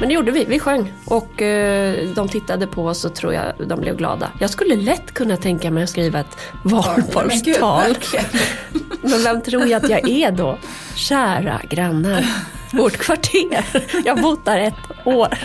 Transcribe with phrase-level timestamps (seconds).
[0.00, 0.92] Men det gjorde vi, vi sjöng.
[1.04, 4.30] Och eh, de tittade på oss och tror jag de blev glada.
[4.40, 7.96] Jag skulle lätt kunna tänka mig att skriva ett valborgstal.
[9.02, 10.58] Men vem tror jag att jag är då?
[10.94, 12.26] Kära grannar,
[12.72, 13.64] vårt kvarter.
[14.04, 15.38] Jag har bott där ett år.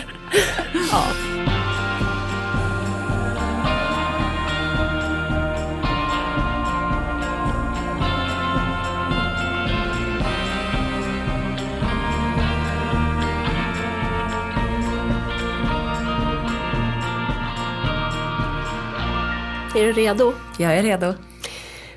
[0.92, 1.35] Ja.
[19.76, 20.32] Är du redo?
[20.58, 21.14] Jag är redo.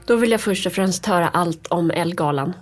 [0.05, 2.53] Då vill jag först och främst höra allt om Elgalan.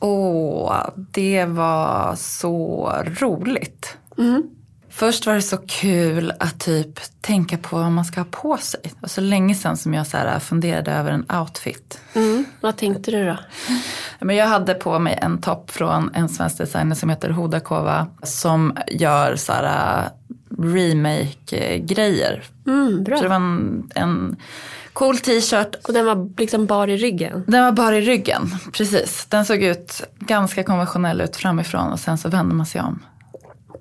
[0.00, 3.96] Åh, det var så roligt.
[4.18, 4.42] Mm.
[4.90, 8.80] Först var det så kul att typ tänka på vad man ska ha på sig.
[8.82, 12.00] Det var så länge sedan som jag så här funderade över en outfit.
[12.14, 12.44] Mm.
[12.60, 13.38] Vad tänkte du då?
[14.20, 18.06] Men jag hade på mig en topp från en svensk designer som heter Hodakova.
[18.22, 20.08] Som gör så här
[20.58, 22.44] remake-grejer.
[22.66, 23.16] Mm, bra.
[23.16, 24.36] Så det var en, en
[24.92, 25.74] cool t-shirt.
[25.88, 27.44] Och den var liksom bar i ryggen?
[27.46, 29.26] Den var bara i ryggen, precis.
[29.28, 33.02] Den såg ut ganska konventionell ut framifrån och sen så vände man sig om.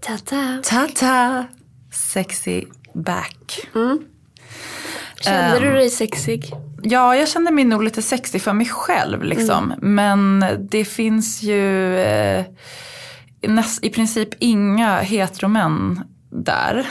[0.02, 0.62] Ta-ta.
[0.64, 1.46] Ta-ta!
[1.92, 3.68] Sexy back.
[5.22, 5.62] Kände Ehm.
[5.64, 6.52] du dig sexig?
[6.84, 9.74] Ja, jag kände mig nog lite sexig för mig själv liksom.
[9.82, 12.46] Men det finns ju eh,
[13.42, 16.04] näst, i princip inga heteromän
[16.46, 16.88] där.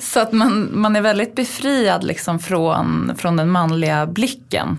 [0.00, 4.78] Så att man, man är väldigt befriad liksom från, från den manliga blicken.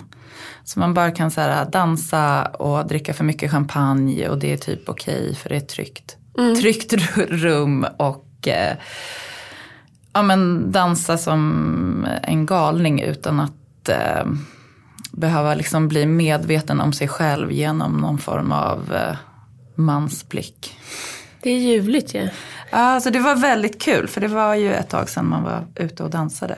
[0.63, 4.58] Så man bara kan så här, dansa och dricka för mycket champagne och det är
[4.58, 6.17] typ okej för det är tryggt.
[6.61, 8.77] Tryggt ru- rum och eh,
[10.14, 14.25] ja, men dansa som en galning utan att eh,
[15.11, 19.16] behöva liksom bli medveten om sig själv genom någon form av eh,
[19.75, 20.77] mansblick.
[21.41, 22.19] Det är ljuvligt ju.
[22.19, 22.30] Ja,
[22.70, 26.03] alltså det var väldigt kul för det var ju ett tag sedan man var ute
[26.03, 26.56] och dansade.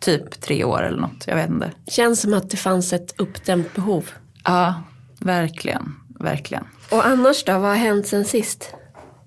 [0.00, 1.70] Typ tre år eller något, jag vet inte.
[1.86, 4.10] Känns som att det fanns ett uppdämt behov.
[4.44, 4.74] Ja,
[5.18, 6.64] verkligen, verkligen.
[6.90, 8.74] Och annars då, vad har hänt sen sist?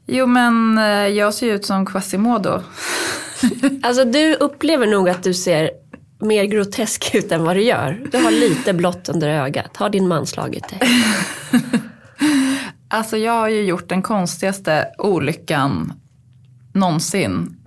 [0.05, 2.61] Jo men eh, jag ser ju ut som Quasimodo.
[3.83, 5.71] Alltså du upplever nog att du ser
[6.19, 8.01] mer grotesk ut än vad du gör.
[8.11, 9.77] Du har lite blått under ögat.
[9.77, 10.79] Har din man slagit dig?
[12.87, 15.93] Alltså jag har ju gjort den konstigaste olyckan
[16.73, 17.57] någonsin.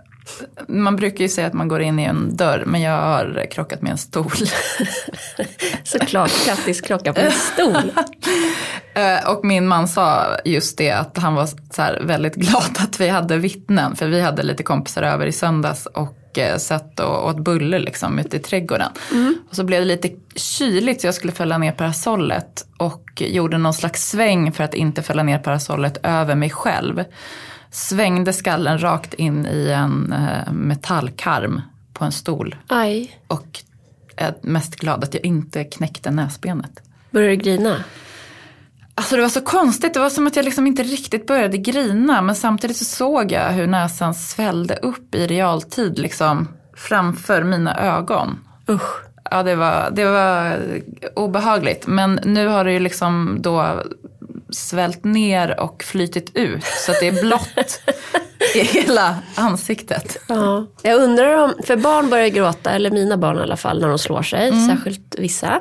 [0.69, 3.83] Man brukar ju säga att man går in i en dörr men jag har krockat
[3.83, 4.31] med en stol.
[5.85, 7.93] Såklart, Kattis krocka på en stol.
[8.95, 13.09] Eh, Och min man sa just det att han var så väldigt glad att vi
[13.09, 13.97] hade vittnen.
[13.97, 18.19] För vi hade lite kompisar över i söndags och eh, satt och åt bulle liksom
[18.19, 18.91] ute i trädgården.
[19.51, 22.67] Och så blev det lite kyligt så jag skulle fälla ner parasollet.
[22.79, 27.05] Och gjorde någon slags sväng för att inte fälla ner parasollet över mig själv.
[27.71, 31.61] Svängde skallen rakt in i en eh, metallkarm
[31.93, 32.57] på en stol.
[32.69, 33.61] Aj, Och
[34.17, 36.81] är mest glad att jag inte knäckte näsbenet.
[37.11, 37.85] börjar du grina?
[38.95, 42.23] Alltså det var så konstigt, det var som att jag liksom inte riktigt började grina
[42.23, 48.39] men samtidigt så såg jag hur näsan svällde upp i realtid liksom framför mina ögon.
[48.69, 49.03] Usch.
[49.31, 50.59] Ja det var, det var
[51.17, 53.83] obehagligt men nu har det ju liksom då
[54.51, 57.81] svällt ner och flytit ut så att det är blått
[58.55, 60.17] i hela ansiktet.
[60.29, 60.67] Ja.
[60.83, 63.99] Jag undrar om, för barn börjar gråta, eller mina barn i alla fall, när de
[63.99, 65.61] slår sig, särskilt vissa.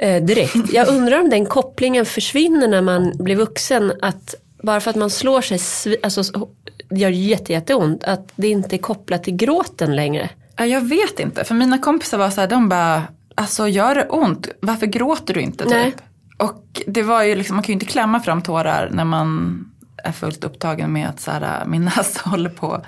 [0.00, 0.72] Eh, direkt.
[0.72, 3.92] Jag undrar om den kopplingen försvinner när man blir vuxen.
[4.02, 6.48] Att bara för att man slår sig, alltså så-
[6.90, 10.30] gör jätte, jätteont, att det inte är kopplat till gråten längre.
[10.56, 13.02] Ja, jag vet inte, för mina kompisar var så här, de bara,
[13.34, 15.72] alltså gör det ont, varför gråter du inte typ?
[15.72, 15.94] Nej.
[16.36, 19.58] Och det var ju liksom, man kan ju inte klämma fram tårar när man
[20.04, 22.84] är fullt upptagen med att så här, min näsa håller på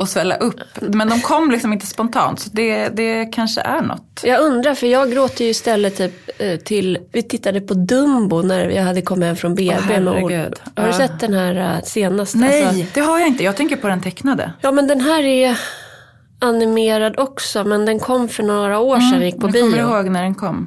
[0.00, 0.60] att svälla upp.
[0.80, 4.20] Men de kom liksom inte spontant, så det, det kanske är något.
[4.24, 8.68] Jag undrar, för jag gråter ju istället typ, eh, till, vi tittade på Dumbo när
[8.70, 9.72] jag hade kommit hem från BB.
[9.80, 10.54] Herregud.
[10.76, 10.92] Har du Ja.
[10.96, 12.38] sett den här eh, senaste?
[12.38, 14.52] Nej, Alltså, det har jag inte, jag tänker på den tecknade.
[14.60, 15.58] ja men den här är
[16.38, 19.96] animerad också, men den kom för några år sedan, vi gick på jag kommer bio.
[19.96, 20.66] ihåg när den kom.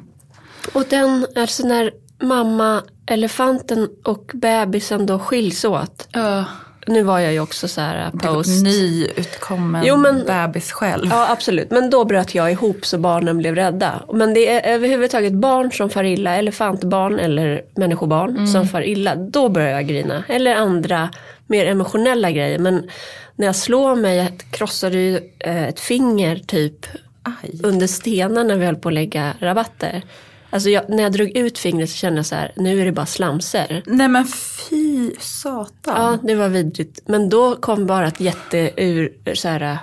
[0.74, 1.90] Och den, alltså när
[2.20, 6.08] mamma, elefanten och bebisen då skiljs åt.
[6.12, 6.44] Ja,
[6.86, 8.64] Nu var jag ju också så här var post.
[8.64, 11.06] nyutkommen Jo, men- bebis själv.
[11.10, 14.02] Ja absolut, men då bröt jag ihop så barnen blev rädda.
[14.12, 19.14] Men det är överhuvudtaget barn som far illa, elefantbarn eller människobarn som far illa.
[19.14, 20.24] Då börjar jag grina.
[20.28, 21.10] Eller andra
[21.46, 22.58] mer emotionella grejer.
[22.58, 22.90] Men
[23.36, 26.86] när jag slår mig, jag krossade ju eh, ett finger typ
[27.22, 27.60] Aj.
[27.62, 30.02] under stenar när vi höll på att lägga rabatter.
[30.50, 32.92] Alltså jag, när jag drog ut fingret så kände jag så här, nu är det
[32.92, 33.82] bara slamser.
[33.86, 35.94] Nej men fy satan.
[35.96, 37.00] Ja, det var vidrigt.
[37.06, 39.78] Men då kom bara ett jätteur, så här,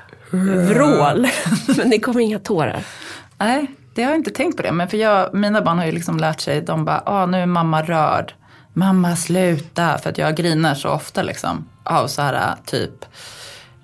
[0.67, 1.27] vrål.
[1.77, 2.83] Men det kom inga tårar.
[3.37, 4.71] Nej, det har jag inte tänkt på det.
[4.71, 7.45] Men för jag, mina barn har ju liksom lärt sig, de bara, ah, nu är
[7.45, 8.33] mamma rörd.
[8.73, 11.69] Mamma sluta, för att jag grinar så ofta liksom.
[11.83, 13.05] Av så här typ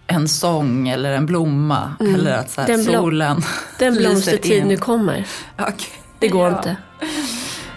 [0.08, 1.94] en sång eller en blomma.
[2.00, 2.16] Mm.
[2.16, 3.42] Eller att så här, den solen
[3.80, 5.28] Den blomstertid nu kommer.
[5.58, 6.03] Okay.
[6.24, 6.58] Det går ja.
[6.58, 6.78] inte.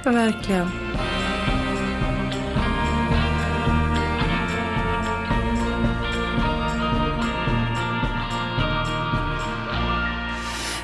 [0.11, 0.71] Verkligen.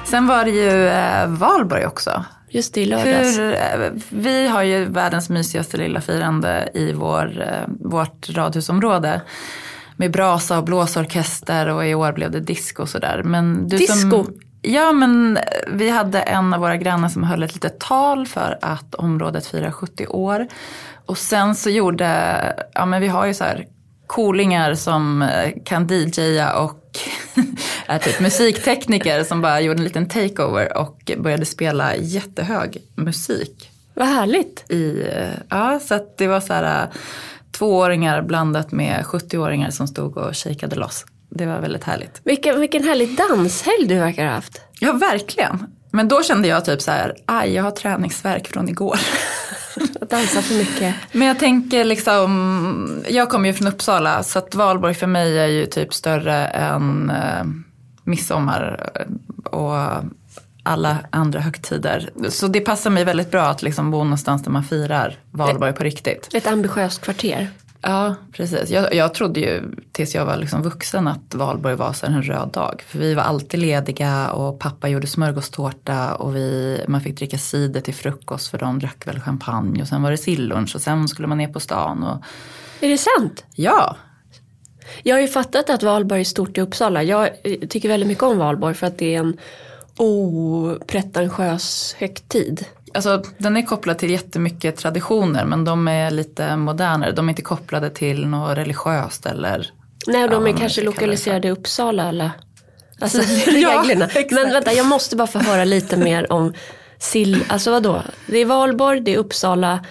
[0.04, 2.24] Sen var det ju eh, valborg också.
[2.48, 3.38] Just det, i lördags.
[3.38, 3.58] Hur, eh,
[4.08, 9.22] vi har ju världens mysigaste lilla firande i vår, eh, vårt radhusområde.
[9.96, 13.22] Med brasa och blåsorkester och i år blev det disco och sådär.
[13.24, 14.24] Men du disco?
[14.24, 15.38] Som, ja men
[15.68, 19.70] vi hade en av våra grannar som höll ett litet tal för att området firar
[19.70, 20.46] 70 år.
[21.06, 22.38] Och sen så gjorde,
[22.74, 23.66] ja men vi har ju så här
[24.06, 25.28] coolingar som
[25.64, 26.98] kan DJa och
[27.86, 33.70] är typ musiktekniker som bara gjorde en liten takeover och började spela jättehög musik.
[33.94, 34.70] Vad härligt.
[34.70, 35.06] I,
[35.48, 36.88] ja, så att det var så här
[37.50, 41.04] tvååringar blandat med 70-åringar som stod och shakade loss.
[41.34, 42.20] Det var väldigt härligt.
[42.24, 44.60] Vilken, vilken härlig danshelg du verkar ha haft.
[44.80, 45.66] Ja, verkligen.
[45.90, 48.98] Men då kände jag typ så här, aj jag har träningsverk från igår.
[50.00, 50.94] Att dansa för mycket.
[51.12, 55.46] Men jag tänker liksom, jag kommer ju från Uppsala så att valborg för mig är
[55.46, 57.44] ju typ större än eh,
[58.04, 58.90] midsommar
[59.44, 59.76] och
[60.62, 62.10] alla andra högtider.
[62.28, 65.84] Så det passar mig väldigt bra att liksom bo någonstans där man firar valborg på
[65.84, 66.28] riktigt.
[66.34, 67.50] Ett ambitiöst kvarter.
[67.82, 68.70] Ja, precis.
[68.70, 69.62] Jag, jag trodde ju
[69.92, 72.82] tills jag var liksom vuxen att valborg var så en röd dag.
[72.86, 77.80] För vi var alltid lediga och pappa gjorde smörgåstårta och vi, man fick dricka cider
[77.80, 79.82] till frukost för de drack väl champagne.
[79.82, 82.02] Och sen var det sillunch och sen skulle man ner på stan.
[82.02, 82.24] Och...
[82.80, 83.44] Är det sant?
[83.54, 83.96] Ja.
[85.02, 87.02] Jag har ju fattat att valborg är stort i Uppsala.
[87.02, 87.30] Jag
[87.68, 89.36] tycker väldigt mycket om valborg för att det är en
[89.96, 92.66] opretentiös högtid.
[92.94, 97.12] Alltså, den är kopplad till jättemycket traditioner men de är lite modernare.
[97.12, 99.70] De är inte kopplade till något religiöst eller
[100.06, 102.30] Nej, de är kanske lokaliserade i Uppsala alla.
[103.00, 104.08] Alltså reglerna.
[104.14, 106.52] Ja, men vänta, jag måste bara få höra lite mer om
[106.98, 108.02] sill, alltså vadå?
[108.26, 109.84] Det är valborg, det är Uppsala.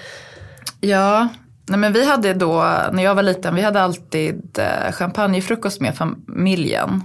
[0.81, 1.27] Ja,
[1.67, 2.53] nej men vi hade då,
[2.91, 7.01] när jag var liten, vi hade alltid eh, champagnefrukost med familjen.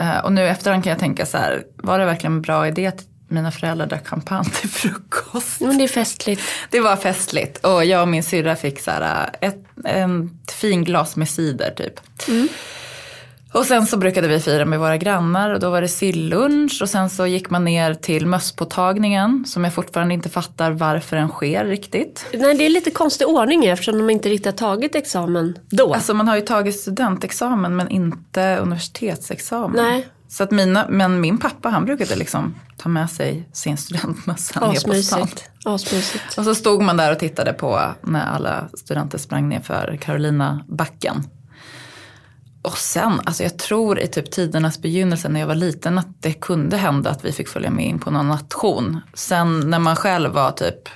[0.00, 2.86] Eh, och nu efterhand kan jag tänka så här, var det verkligen en bra idé
[2.86, 5.60] att mina föräldrar drack champagne till frukost?
[5.60, 6.42] Men det är festligt.
[6.70, 11.16] Det var festligt och jag och min syrra fick så här ett en fin glas
[11.16, 12.00] med cider typ.
[12.28, 12.48] Mm.
[13.52, 16.90] Och sen så brukade vi fira med våra grannar och då var det sillunch och
[16.90, 21.64] sen så gick man ner till mösspåtagningen som jag fortfarande inte fattar varför den sker
[21.64, 22.26] riktigt.
[22.32, 25.94] Nej det är lite konstig ordning eftersom de inte riktigt har tagit examen då.
[25.94, 29.84] Alltså man har ju tagit studentexamen men inte universitetsexamen.
[29.84, 30.06] Nej.
[30.28, 34.80] Så att mina, men min pappa han brukade liksom ta med sig sin studentmössa ner
[34.86, 35.28] på stan.
[35.64, 36.38] Asmysigt.
[36.38, 40.64] Och så stod man där och tittade på när alla studenter sprang ner för Carolina
[40.68, 41.24] backen.
[42.62, 46.32] Och sen, alltså jag tror i typ tidernas begynnelse när jag var liten att det
[46.32, 49.00] kunde hända att vi fick följa med in på någon nation.
[49.14, 50.88] Sen när man själv var typ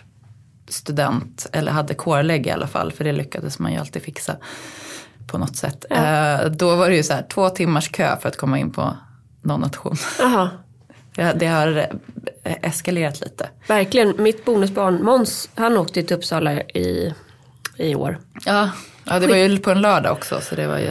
[0.69, 4.37] student, eller hade kårlägg i alla fall, för det lyckades man ju alltid fixa
[5.27, 5.85] på något sätt.
[5.91, 5.97] Ja.
[5.97, 8.97] Eh, då var det ju så här två timmars kö för att komma in på
[9.43, 9.97] någon nation.
[10.23, 10.51] Aha.
[11.35, 11.89] Det har
[12.45, 13.49] eh, eskalerat lite.
[13.69, 14.23] Verkligen.
[14.23, 17.15] Mitt bonusbarn Måns, han åkte till Uppsala i,
[17.77, 18.19] i år.
[18.45, 18.71] Ja,
[19.05, 20.41] ja, det var ju på en lördag också.
[20.41, 20.91] Så det var ju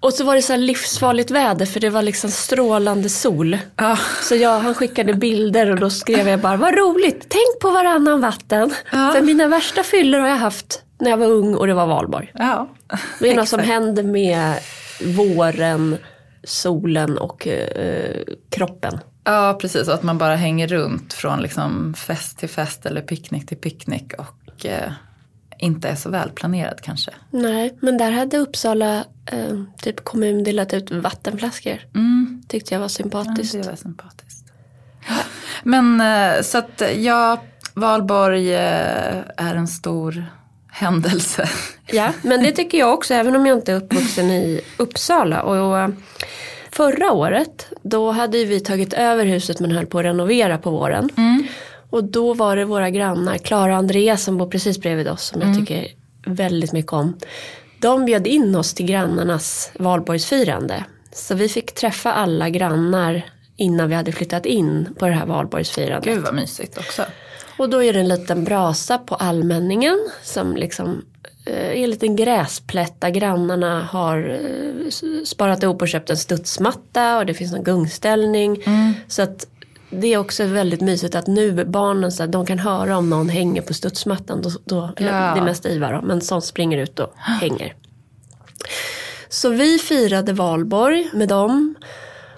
[0.00, 3.58] och så var det så livsfarligt väder för det var liksom strålande sol.
[3.76, 3.98] Ja.
[4.22, 8.20] Så jag, han skickade bilder och då skrev jag bara, vad roligt, tänk på varannan
[8.20, 8.74] vatten.
[8.92, 9.12] Ja.
[9.14, 12.32] För mina värsta fyllor har jag haft när jag var ung och det var valborg.
[12.34, 12.68] Ja.
[13.18, 14.54] Det är något som händer med
[15.04, 15.96] våren,
[16.44, 18.98] solen och eh, kroppen.
[19.24, 23.56] Ja precis, att man bara hänger runt från liksom fest till fest eller picknick till
[23.56, 24.92] picknick och eh,
[25.58, 27.10] inte är så välplanerad kanske.
[27.30, 31.78] Nej, men där hade Uppsala eh, typ kommun delat ut vattenflaskor.
[31.94, 32.42] Mm.
[32.48, 33.54] Tyckte jag var sympatiskt.
[33.54, 34.52] Ja, det var sympatiskt.
[35.62, 37.42] Men eh, så att ja,
[37.74, 40.26] Valborg eh, är en stor
[40.80, 41.48] händelse.
[41.86, 45.42] Ja, men det tycker jag också, även om jag inte är uppvuxen i Uppsala.
[45.42, 45.90] Och, och
[46.70, 51.10] förra året, då hade vi tagit över huset men höll på att renovera på våren.
[51.16, 51.46] Mm.
[51.90, 55.42] Och då var det våra grannar, Klara och Andreas som bor precis bredvid oss som
[55.42, 55.52] mm.
[55.52, 55.86] jag tycker
[56.26, 57.16] väldigt mycket om.
[57.80, 60.84] De bjöd in oss till grannarnas valborgsfirande.
[61.12, 63.22] Så vi fick träffa alla grannar
[63.56, 66.14] innan vi hade flyttat in på det här valborgsfirandet.
[66.14, 67.02] Gud vad mysigt också.
[67.60, 71.04] Och då är det en liten brasa på allmänningen som liksom
[71.46, 74.90] eh, är en liten gräsplätt där grannarna har eh,
[75.24, 78.62] sparat ihop och köpt en studsmatta och det finns en gungställning.
[79.08, 79.46] Så att
[79.90, 83.28] det är också väldigt mysigt att nu barnen så här, de kan höra om någon
[83.28, 84.42] hänger på studsmattan.
[84.42, 85.04] Då, då, Ja.
[85.04, 87.74] Det är mest Ivar då, men som springer ut och hänger.
[89.28, 91.74] Så vi firade valborg med dem.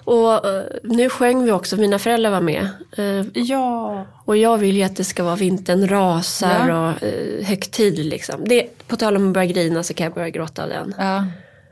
[0.05, 2.67] Och eh, nu sjöng vi också, mina föräldrar var med.
[2.97, 4.05] Eh, Ja.
[4.25, 6.89] och jag vill ju att det ska vara vintern rasar Ja.
[6.93, 8.35] och eh, högtid liksom.
[8.45, 10.95] Det, på tal om att börja grina så kan jag börja gråta av den.
[10.97, 11.25] ja.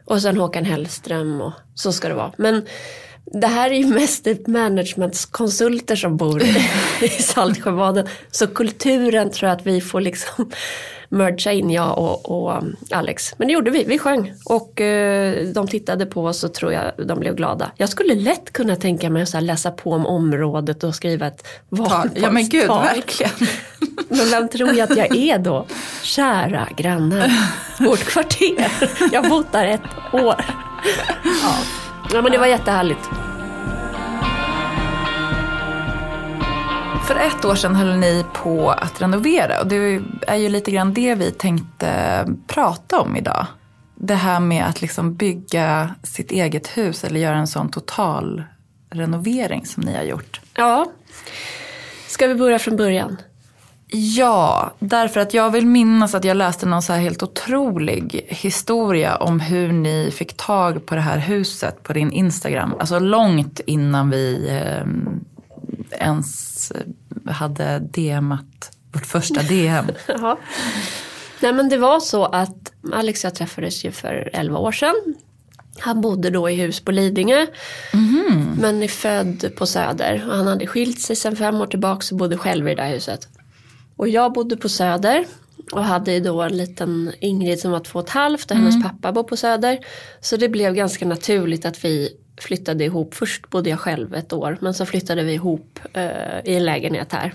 [0.05, 2.31] Och sen Håkan Hellström och så ska det vara.
[2.37, 2.65] Men
[3.25, 6.55] det här är ju mest typ managementkonsulter som bor i,
[7.01, 8.07] i Saltsjöbaden.
[8.31, 10.51] Så kulturen tror jag att vi får liksom
[11.11, 13.33] mergea in, jag och, och um, Alex.
[13.37, 14.33] Men det gjorde vi, vi sjöng.
[14.45, 17.71] Och eh, de tittade på oss och tror jag de blev glada.
[17.75, 22.09] Jag skulle lätt kunna tänka mig att läsa på om området och skriva ett Tal.
[22.15, 22.95] Ja men gud, valborgstal.
[22.95, 23.31] verkligen.
[24.09, 25.65] Men vem tror jag att jag är då?
[26.03, 27.31] Kära grannar,
[27.79, 28.71] vårt kvarter.
[29.11, 30.35] Jag har bott där ett år.
[31.43, 31.55] Ja.
[32.13, 33.30] ja men det var jättehärligt.
[37.11, 40.93] För ett år sedan höll ni på att renovera och det är ju lite grann
[40.93, 43.45] det vi tänkte prata om idag.
[43.95, 48.43] Det här med att liksom bygga sitt eget hus eller göra en sån total
[48.89, 50.41] renovering som ni har gjort.
[50.55, 50.91] Ja.
[52.07, 53.17] Ska vi börja från början?
[53.87, 59.15] Ja, därför att jag vill minnas att jag läste någon så här helt otrolig historia
[59.15, 62.73] om hur ni fick tag på det här huset på din Instagram.
[62.79, 64.87] Alltså långt innan vi eh,
[65.91, 66.71] ens
[67.27, 69.85] hade DMat vårt första DM.
[70.07, 70.37] Ja.
[71.39, 74.95] Nej men det var så att Alex och jag träffades ju för 11 år sedan.
[75.79, 77.45] Han bodde då i hus på Lidingö.
[78.61, 80.23] Men är född på Söder.
[80.29, 82.89] Och han hade skilt sig sedan fem år tillbaka och bodde själv i det där
[82.89, 83.27] huset.
[83.95, 85.25] Och jag bodde på Söder.
[85.71, 88.83] Och hade ju då en liten Ingrid som var två och ett halvt och hennes
[88.83, 89.79] pappa bor på Söder.
[90.21, 92.09] Så det blev ganska naturligt att vi
[92.39, 93.13] flyttade ihop.
[93.13, 97.13] Först bodde jag själv ett år men så flyttade vi ihop eh, i en lägenhet
[97.13, 97.33] här.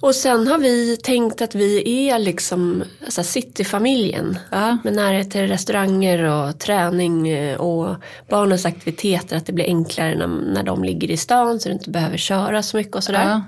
[0.00, 4.38] Och sen har vi tänkt att vi är liksom alltså cityfamiljen.
[4.50, 4.78] Ja.
[4.84, 7.96] Med närhet till restauranger och träning eh, och
[8.28, 9.36] barnens aktiviteter.
[9.36, 12.62] Att det blir enklare när, när de ligger i stan så du inte behöver köra
[12.62, 13.24] så mycket och sådär.
[13.24, 13.42] Ja.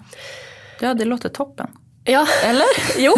[0.80, 1.66] ja, det låter toppen.
[2.08, 2.66] Ja, Eller?
[2.98, 3.14] jo,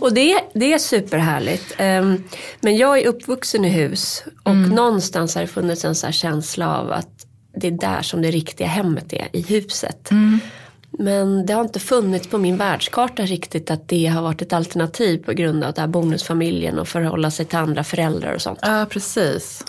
[0.00, 1.74] och det, det är superhärligt.
[1.78, 2.24] Ehm,
[2.60, 6.92] men jag är uppvuxen i hus och någonstans har det funnits en så känsla av
[6.92, 10.10] att det är där som det riktiga hemmet är, i huset.
[10.98, 15.18] Men det har inte funnits på min världskarta riktigt att det har varit ett alternativ
[15.24, 18.58] på grund av det här bonusfamiljen och förhålla sig till andra föräldrar och sånt.
[18.62, 19.64] Ja, precis.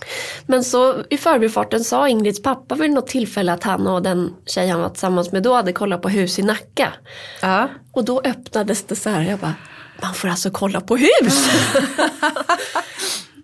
[0.46, 4.68] Men så i förbifarten sa Ingrids pappa vid något tillfälle att han och den tjej
[4.70, 6.94] han var tillsammans med då hade kollat på hus i Nacka.
[7.42, 7.70] Ja.
[7.92, 9.56] Och då öppnades det så här, jag bara,
[10.02, 11.50] man får alltså kolla på hus.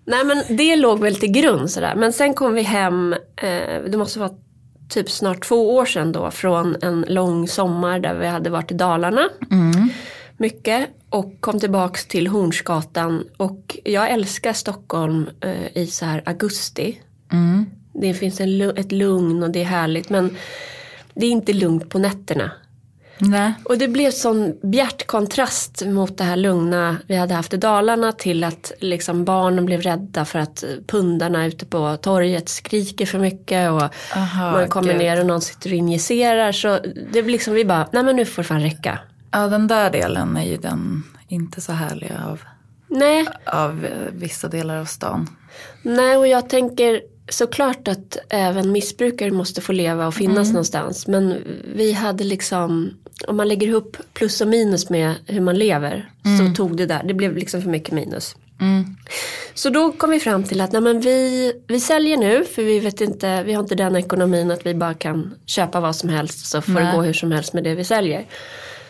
[0.05, 1.95] Nej men det låg väl till grund sådär.
[1.95, 4.31] Men sen kom vi hem, eh, det måste vara
[4.89, 8.73] typ snart två år sedan då, från en lång sommar där vi hade varit i
[8.73, 9.29] Dalarna.
[10.37, 10.89] Mycket.
[11.09, 13.23] Och kom tillbaks till Hornsgatan.
[13.37, 17.01] Och jag älskar Stockholm eh, i så här augusti.
[17.93, 20.09] Det finns en, ett lugn och det är härligt.
[20.09, 20.37] Men
[21.13, 22.51] det är inte lugnt på nätterna.
[23.21, 23.53] Nej.
[23.65, 28.11] Och det blev sån bjärt kontrast mot det här lugna vi hade haft i Dalarna
[28.11, 33.71] till att liksom barnen blev rädda för att pundarna ute på torget skriker för mycket
[33.71, 33.83] och
[34.15, 34.97] Aha, man kommer gud.
[34.97, 36.51] ner och någon sitter och injicerar.
[36.51, 36.79] Så
[37.13, 38.99] det blir liksom vi bara, nej men nu får det fan räcka.
[39.31, 42.41] Ja, den där delen är ju den inte så härliga av,
[42.87, 45.29] Nej, av eh, vissa delar av stan.
[45.81, 51.07] nej och jag tänker såklart att även missbrukare måste få leva och finnas någonstans.
[51.07, 51.37] Men
[51.75, 52.93] vi hade liksom,
[53.27, 56.09] om man lägger ihop plus och minus med hur man lever.
[56.39, 58.35] Så tog det där, det blev liksom för mycket minus.
[59.53, 62.79] Så då kom vi fram till att nej men vi, vi säljer nu för vi
[62.79, 66.45] vet inte, vi har inte den ekonomin att vi bara kan köpa vad som helst
[66.45, 66.95] så får det Nej.
[66.95, 68.25] gå hur som helst med det vi säljer.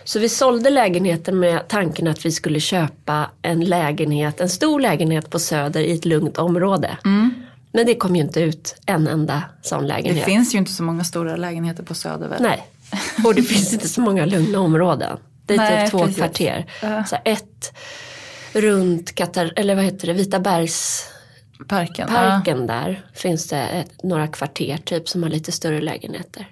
[0.04, 5.30] Så vi sålde lägenheten med tanken att vi skulle köpa en lägenhet, en stor lägenhet
[5.30, 6.98] på Söder i ett lugnt område.
[7.72, 10.26] Men det kom ju inte ut en enda sån Det lägenhet.
[10.26, 12.42] finns ju inte så många stora lägenheter på Söder väl?
[12.42, 12.68] Nej,
[13.26, 15.18] och det finns inte så många lugna områden.
[15.46, 16.18] Det är Nej, typ två precis.
[16.18, 16.66] kvarter.
[16.82, 17.04] Ja.
[17.06, 17.74] Så ett
[18.54, 21.06] runt Katar, eller vad heter det, Vita bergs
[21.68, 22.08] Parken?
[22.08, 26.48] parken där finns det ett, några kvarter typ som har lite större lägenheter.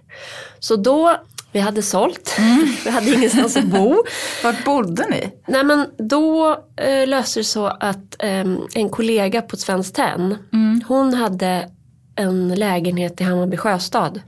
[0.59, 1.15] Så då,
[1.51, 2.35] vi hade sålt,
[2.85, 4.03] vi hade ingenstans att bo.
[4.43, 5.31] Vart bodde ni?
[5.47, 10.37] Nej men då eh, löste det så att ehm, en kollega på Svenskt Tenn,
[10.87, 11.69] hon hade
[12.15, 14.21] en lägenhet i Hammarby sjöstad.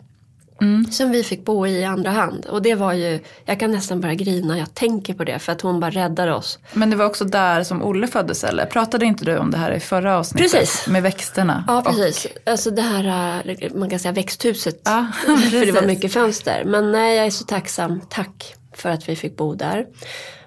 [0.91, 2.45] Som vi fick bo i i andra hand.
[2.45, 5.61] Och det var ju, jag kan nästan börja grina, jag tänker på det för att
[5.61, 6.59] hon bara räddade oss.
[6.73, 8.65] Men det var också där som Olle föddes eller?
[8.65, 10.51] Pratade inte du om det här i förra avsnittet?
[10.51, 10.87] Precis.
[10.87, 11.63] Med växterna?
[11.67, 14.81] Ja precis, alltså det här äh, man kan säga växthuset.
[14.85, 15.07] Ja,
[15.51, 16.63] för det var mycket fönster.
[16.65, 19.85] Men nej, jag är så tacksam, tack för att vi fick bo där.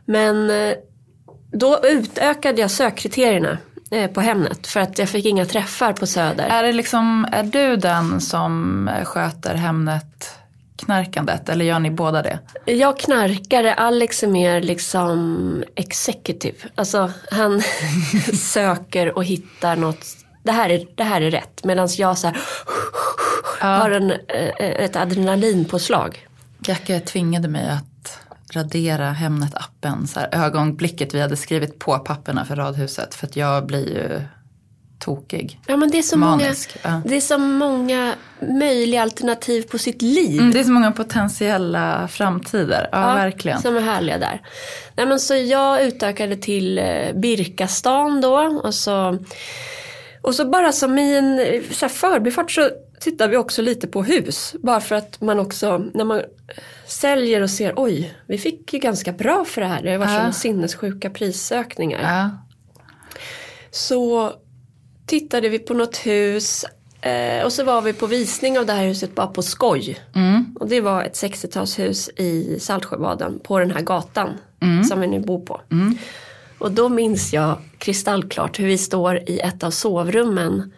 [0.04, 0.74] Men eh,
[1.52, 3.56] då utökade jag sökkriterierna eh,
[4.14, 6.46] på Hemnet för att jag fick inga träffar på Söder.
[6.48, 10.38] Är, det liksom, är du den som sköter Hemnet
[10.76, 12.38] knarkandet eller gör ni båda det?
[12.64, 16.56] Jag knarkare, Alex är mer liksom executive.
[16.74, 17.62] Alltså han
[18.34, 20.06] söker och hittar något.
[20.42, 21.64] Det här är, det här är rätt.
[21.64, 22.36] Medan jag så här,
[23.60, 24.16] har en, eh,
[24.58, 26.26] ett adrenalinpåslag.
[26.66, 28.18] Jacke tvingade mig att
[28.52, 30.06] radera Hemnet-appen.
[30.06, 33.14] Så här, ögonblicket vi hade skrivit på papperna för radhuset.
[33.14, 34.22] För att jag blir ju
[35.02, 35.60] tokig.
[35.66, 37.02] Ja men det är så många, Manisk, ja.
[37.04, 40.40] det är så många möjliga alternativ på sitt liv.
[40.40, 42.88] Mm, det är så många potentiella framtider.
[42.92, 43.62] Ja, verkligen.
[43.62, 44.40] Som är härliga där.
[44.96, 48.60] Nej, men så jag utökade till eh, Birkastan då.
[48.64, 49.18] Och så,
[50.22, 54.54] och så bara som i en så förbifart så tittar vi också lite på hus.
[54.62, 56.22] Bara för att man också när man
[56.92, 59.82] säljer och ser oj vi fick ju ganska bra för det här.
[59.82, 60.16] Det har varit Ja.
[60.16, 62.00] sådana sinnessjuka prisökningar.
[62.02, 62.30] Ja.
[63.70, 64.32] Så
[65.06, 66.64] tittade vi på något hus
[67.00, 69.98] eh, och så var vi på visning av det här huset bara på skoj.
[70.60, 74.30] Och det var ett 60-talshus i Saltsjöbaden på den här gatan
[74.88, 75.60] som vi nu bor på.
[76.58, 80.72] Och då minns jag kristallklart hur vi står i ett av sovrummen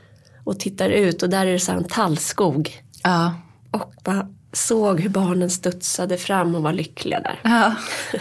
[0.44, 2.80] och tittar ut och där är det så en tallskog.
[3.02, 3.34] Ja.
[3.70, 7.40] Och bara såg hur barnen studsade fram och var lyckliga där.
[7.42, 7.74] Ja.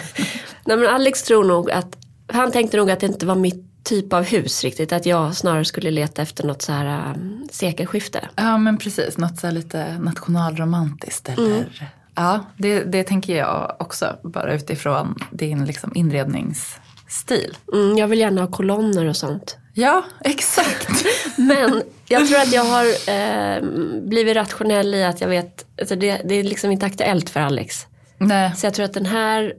[0.66, 1.98] Nej men Alex tror nog att,
[2.28, 4.92] han tänkte nog att det inte var mitt typ av hus riktigt.
[4.92, 8.30] Att jag snarare skulle leta efter något så här um, sekelskifte.
[8.36, 9.18] ja, men precis.
[9.18, 11.30] Något så här lite nationalromantiskt.
[11.30, 11.92] Eller...
[12.16, 14.16] Ja, det, det tänker jag också.
[14.24, 17.58] Bara utifrån din liksom inredningsstil.
[17.74, 19.58] Mm, jag vill gärna ha kolonner och sånt.
[19.74, 21.06] Ja, exakt.
[21.36, 23.64] Men jag tror att jag har eh,
[24.02, 27.86] blivit rationell i att jag vet, alltså det, det är liksom inte aktuellt för Alex.
[28.18, 28.52] Nej.
[28.56, 29.54] Så jag tror att den här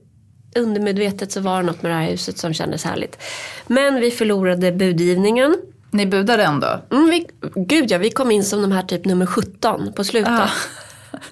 [0.56, 3.18] undermedvetet så var det något med det här huset som kändes härligt.
[3.66, 5.56] Men vi förlorade budgivningen.
[5.90, 6.80] Ni budade ändå?
[6.90, 10.32] Mm, vi, gud ja, vi kom in som de här typ nummer 17 på slutet.
[10.32, 10.48] Ja.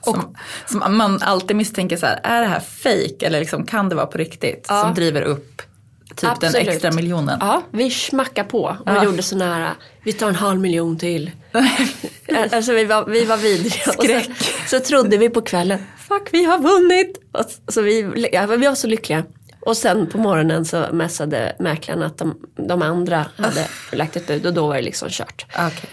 [0.00, 3.94] Som, som man alltid misstänker så här, är det här fake eller liksom, kan det
[3.94, 4.66] vara på riktigt?
[4.68, 4.82] Ja.
[4.82, 5.62] Som driver upp
[6.16, 6.52] typ Absolut.
[6.54, 7.38] den extra miljonen.
[7.40, 9.04] Ja, vi smackade på och Ja.
[9.04, 9.70] gjorde sån här,
[10.04, 11.30] vi tar en halv miljon till.
[12.52, 13.92] alltså vi var, vi var vidriga.
[13.92, 14.30] Skräck.
[14.66, 17.20] Så, så trodde vi på kvällen, fuck vi har vunnit.
[17.32, 19.24] Och, så vi, ja, vi var så lyckliga.
[19.60, 24.46] Och sen på morgonen så mässade mäklaren att de, de andra hade lagt ett bud
[24.46, 25.46] och då var det liksom kört.
[25.54, 25.90] Okej.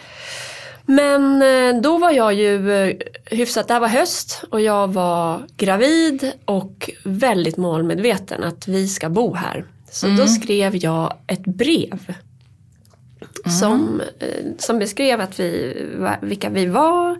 [0.85, 5.41] Men eh, då var jag ju eh, hyfsat, det här var höst och jag var
[5.57, 9.65] gravid och väldigt målmedveten att vi ska bo här.
[9.91, 12.13] Så då skrev jag ett brev.
[13.59, 15.77] Som, eh, som beskrev att vi,
[16.21, 17.17] vilka vi var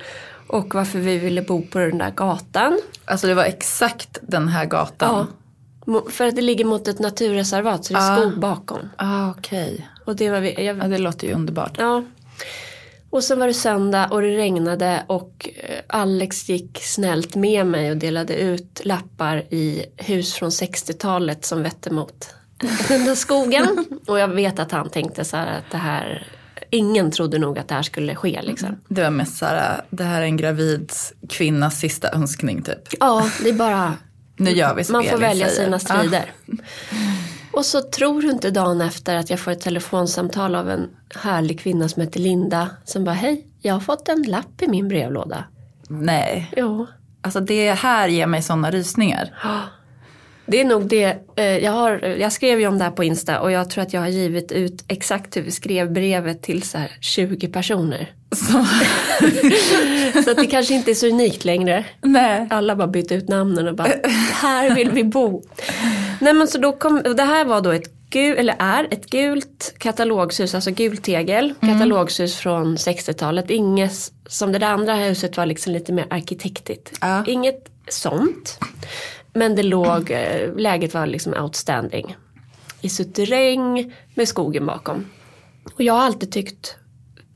[0.48, 2.80] och varför vi ville bo på den där gatan.
[3.06, 5.28] Alltså det var exakt den här gatan?
[5.86, 8.18] Mo- För att det ligger mot ett naturreservat så det är Ja.
[8.22, 8.80] skog bakom.
[8.96, 9.90] Ah, Okej.
[10.06, 11.76] Och det var vi, jag, Ja, det låter ju underbart.
[11.78, 12.04] Ja.
[13.10, 17.92] Och sen var det söndag och det regnade och eh, Alex gick snällt med mig
[17.92, 22.36] och delade ut lappar i hus från 60-talet som vette mot
[22.88, 23.86] den där skogen.
[24.08, 26.28] Och jag vet att han tänkte så här att det här,
[26.70, 28.76] ingen trodde nog att det här skulle ske liksom.
[28.88, 30.92] Det var mest så här, det här är en gravid
[31.30, 32.82] kvinnas sista önskning typ.
[33.00, 33.94] Ja, det är bara,
[34.38, 35.64] Nu gör vi som man får välja säger.
[35.66, 36.32] sina strider.
[37.52, 41.60] Och så tror du inte dagen efter att jag får ett telefonsamtal av en härlig
[41.60, 45.44] kvinna som heter Linda som bara hej, jag har fått en lapp i min brevlåda.
[45.90, 46.88] Nej, Jo.
[47.22, 49.34] alltså det här ger mig sådana rysningar.
[50.52, 53.40] Det är nog det, eh, jag, har, jag skrev ju om det här på Insta
[53.42, 56.78] och jag tror att jag har givit ut exakt hur vi skrev brevet till så
[56.78, 58.12] här 20 personer.
[58.36, 58.66] Så,
[60.24, 61.86] Så att det kanske inte är så unikt längre.
[62.02, 62.48] nej.
[62.50, 63.92] Alla bara bytte ut namnen och bara,
[64.34, 65.44] här vill vi bo.
[66.22, 69.76] Nej men så då kom, det här var då ett gul, eller är ett gult
[69.78, 71.54] katalogshus, alltså gult tegel.
[71.62, 73.50] Katalogshus från 60-talet.
[73.50, 76.92] Inget, som det där andra huset var liksom lite mer arkitektigt.
[77.02, 77.24] Ja.
[77.28, 78.60] Inget sånt.
[79.34, 82.16] Men det låg, eh, läget var liksom outstanding.
[82.82, 85.06] I suterräng med skogen bakom.
[85.74, 86.76] Och jag har alltid tyckt,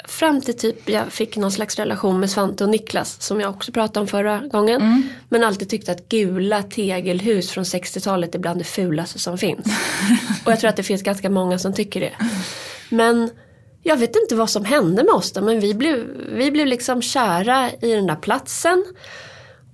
[0.06, 3.72] fram till typ jag fick någon slags relation med Svante och Niklas som jag också
[3.72, 5.10] pratade om förra gången.
[5.30, 9.66] Men alltid tyckt att gula tegelhus från 60-talet är bland det fulaste som finns.
[10.46, 12.14] och jag tror att det finns ganska många som tycker det.
[12.90, 13.30] Men
[13.84, 17.02] jag vet inte vad som hände med oss då men vi blev, vi blev liksom
[17.02, 18.86] kära i den där platsen.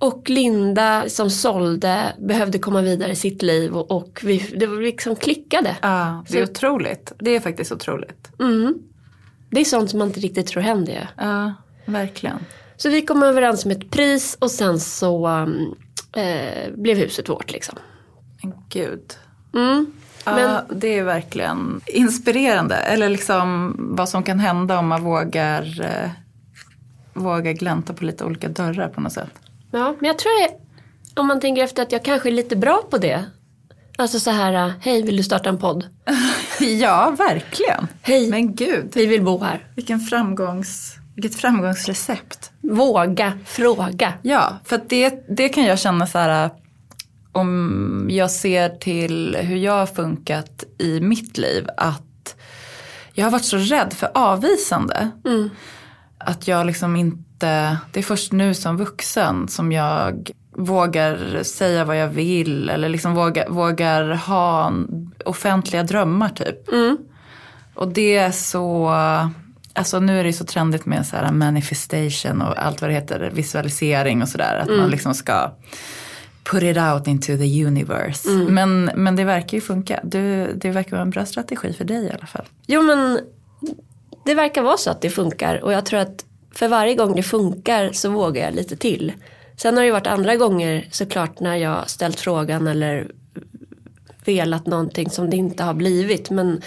[0.00, 5.16] Och Linda som sålde behövde komma vidare i sitt liv och, och vi, det liksom
[5.16, 5.76] klickade.
[5.82, 7.12] Ja, det är Så, otroligt.
[7.18, 8.30] Det är faktiskt otroligt.
[8.38, 8.74] Mm.
[9.50, 11.10] Det är sånt som man inte riktigt tror händer.
[11.16, 12.38] Ja, verkligen.
[12.76, 15.74] Så vi kom överens om ett pris och sen så um,
[16.12, 17.78] eh, blev huset vårt liksom.
[18.68, 19.16] Gud.
[19.54, 19.92] Mm.
[20.24, 22.76] Ja, Men, det är verkligen inspirerande.
[22.76, 26.10] Eller liksom vad som kan hända om man vågar, eh,
[27.12, 29.30] vågar glänta på lite olika dörrar på något sätt.
[29.70, 30.50] Ja, men jag tror jag,
[31.20, 33.24] om man tänker efter att jag kanske är lite bra på det.
[33.98, 35.86] Alltså så här, hej vill du starta en podd?
[36.60, 37.86] ja, verkligen.
[38.02, 38.90] Hej, men gud.
[38.94, 39.66] Vi vill bo här.
[39.76, 42.50] Vilken framgångs, vilket framgångsrecept.
[42.60, 44.12] Våga fråga.
[44.22, 46.50] Ja, för det, det kan jag känna så här
[47.32, 52.36] om jag ser till hur jag har funkat i mitt liv att
[53.12, 55.10] jag har varit så rädd för avvisande.
[55.24, 55.50] Mm.
[56.18, 61.96] Att jag liksom inte, det är först nu som vuxen som jag vågar säga vad
[61.96, 64.72] jag vill eller liksom vågar, vågar ha
[65.24, 66.72] offentliga drömmar typ.
[66.72, 66.98] Mm.
[67.74, 68.88] Och det är så,
[69.72, 73.30] alltså nu är det så trendigt med så här manifestation och allt vad det heter,
[73.32, 74.56] visualisering och sådär.
[74.56, 74.80] Att mm.
[74.80, 75.50] man liksom ska
[76.44, 78.28] put it out into the universe.
[78.28, 78.54] Mm.
[78.54, 80.00] Men, men det verkar ju funka.
[80.02, 82.44] Du, det verkar vara en bra strategi för dig i alla fall.
[82.66, 83.20] Jo men
[84.24, 87.22] det verkar vara så att det funkar och jag tror att för varje gång det
[87.22, 89.12] funkar så vågar jag lite till.
[89.56, 93.10] Sen har det varit andra gånger såklart när jag ställt frågan eller
[94.24, 96.30] velat någonting som det inte har blivit.
[96.30, 96.62] Men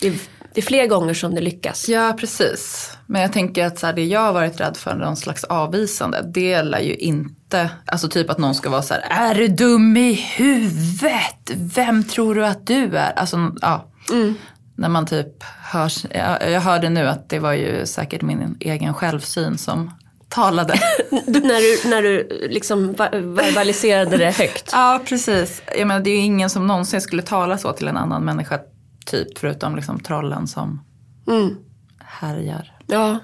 [0.00, 0.10] det,
[0.54, 1.88] det är fler gånger som det lyckas.
[1.88, 2.92] Ja precis.
[3.06, 6.30] Men jag tänker att så här, det jag har varit rädd för, någon slags avvisande,
[6.34, 9.96] det lär ju inte, alltså typ att någon ska vara så här, är du dum
[9.96, 11.50] i huvudet?
[11.54, 13.12] Vem tror du att du är?
[13.18, 13.86] Alltså ja.
[14.12, 14.34] Mm.
[14.76, 16.06] När man typ hörs,
[16.40, 19.90] jag, hörde nu att det var ju säkert min egen självsyn som
[20.28, 20.74] talade.
[21.26, 24.70] när, du, när du liksom verbaliserade det högt?
[24.72, 25.62] ja, precis.
[25.78, 28.60] Jag menar, det är ju ingen som någonsin skulle tala så till en annan människa,
[29.06, 30.84] typ, förutom liksom trollen som
[31.28, 31.56] mm.
[31.98, 33.18] härjar ja.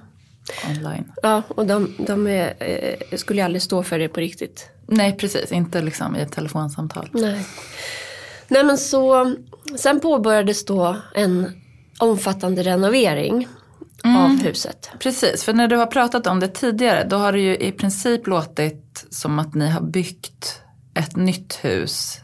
[0.68, 1.12] online.
[1.22, 4.68] Ja, och de, de är, eh, skulle ju aldrig stå för det på riktigt.
[4.86, 5.52] Nej, precis.
[5.52, 7.08] Inte liksom i ett telefonsamtal.
[7.12, 7.46] Nej.
[8.52, 9.34] Nej, men så,
[9.76, 11.52] sen påbörjades då en
[11.98, 13.48] omfattande renovering
[14.04, 14.16] mm.
[14.16, 14.90] av huset.
[14.98, 18.26] Precis, för när du har pratat om det tidigare då har det ju i princip
[18.26, 20.60] låtit som att ni har byggt
[20.94, 22.18] ett nytt hus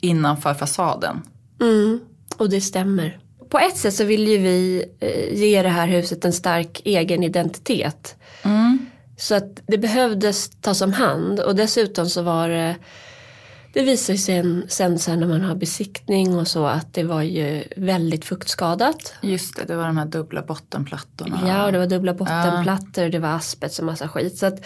[0.00, 1.22] innanför fasaden.
[1.60, 2.00] Mm,
[2.36, 3.18] och det stämmer.
[3.50, 7.22] På ett sätt så vill ju vi eh, ge det här huset en stark egen
[7.22, 8.16] identitet.
[8.42, 8.86] Mm.
[9.18, 12.76] Så att det behövdes tas om hand och dessutom så var det
[13.74, 17.64] det visar sig sen, sen, när man har besiktning och så att det var ju
[17.76, 19.14] väldigt fuktskadat.
[19.20, 21.40] Just det, det var de här dubbla bottenplattorna.
[21.46, 23.10] Ja, och det var dubbla bottenplattor, ja.
[23.10, 24.38] det var asbest och massa skit.
[24.38, 24.64] Så att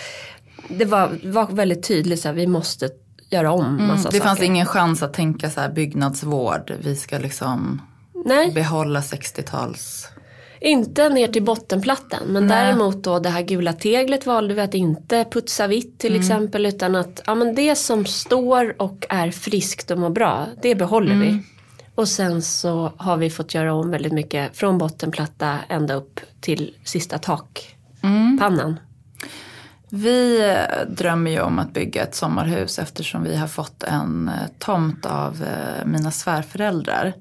[0.68, 2.90] det var, var väldigt tydligt så här, vi måste
[3.30, 4.18] göra om mm, massa mm, det saker.
[4.18, 7.82] Det fanns ingen chans att tänka så här byggnadsvård, vi ska liksom
[8.24, 8.52] Nej.
[8.52, 10.08] behålla 60-tals
[10.60, 12.56] inte ner till bottenplattan men Nej.
[12.56, 16.20] däremot då det här gula teglet valde vi att inte putsa vitt till mm.
[16.20, 20.74] exempel utan att ja, men det som står och är friskt och mår bra det
[20.74, 21.20] behåller mm.
[21.20, 21.42] vi.
[21.94, 26.74] Och sen så har vi fått göra om väldigt mycket från bottenplatta ända upp till
[26.84, 28.60] sista takpannan.
[28.60, 28.76] Mm.
[29.90, 30.54] Vi
[30.88, 35.42] drömmer ju om att bygga ett sommarhus eftersom vi har fått en eh, tomt av
[35.42, 37.14] eh, mina svärföräldrar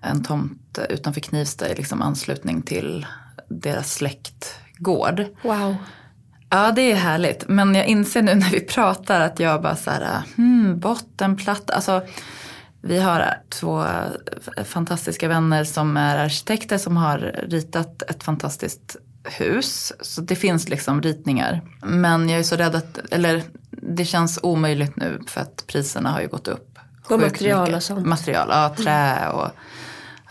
[0.00, 3.06] en tomt utanför Knivsta i liksom anslutning till
[3.48, 5.24] deras släktgård.
[5.42, 5.76] Wow.
[6.50, 7.48] Ja det är härligt.
[7.48, 11.74] Men jag inser nu när vi pratar att jag bara så här, hmm, bottenplatta.
[11.74, 12.02] Alltså,
[12.82, 13.84] vi har två
[14.64, 19.92] fantastiska vänner som är arkitekter som har ritat ett fantastiskt hus.
[20.00, 21.60] Så det finns liksom ritningar.
[21.82, 26.20] Men jag är så rädd att, eller det känns omöjligt nu för att priserna har
[26.20, 26.78] ju gått upp.
[27.08, 28.06] På material och sånt.
[28.06, 29.50] Material, ja trä och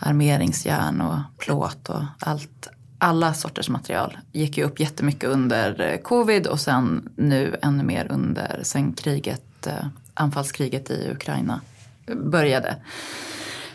[0.00, 2.68] armeringsjärn och plåt och allt.
[3.02, 8.06] Alla sorters material gick ju upp jättemycket under eh, covid och sen nu ännu mer
[8.10, 11.60] under sen kriget, eh, anfallskriget i Ukraina
[12.16, 12.76] började.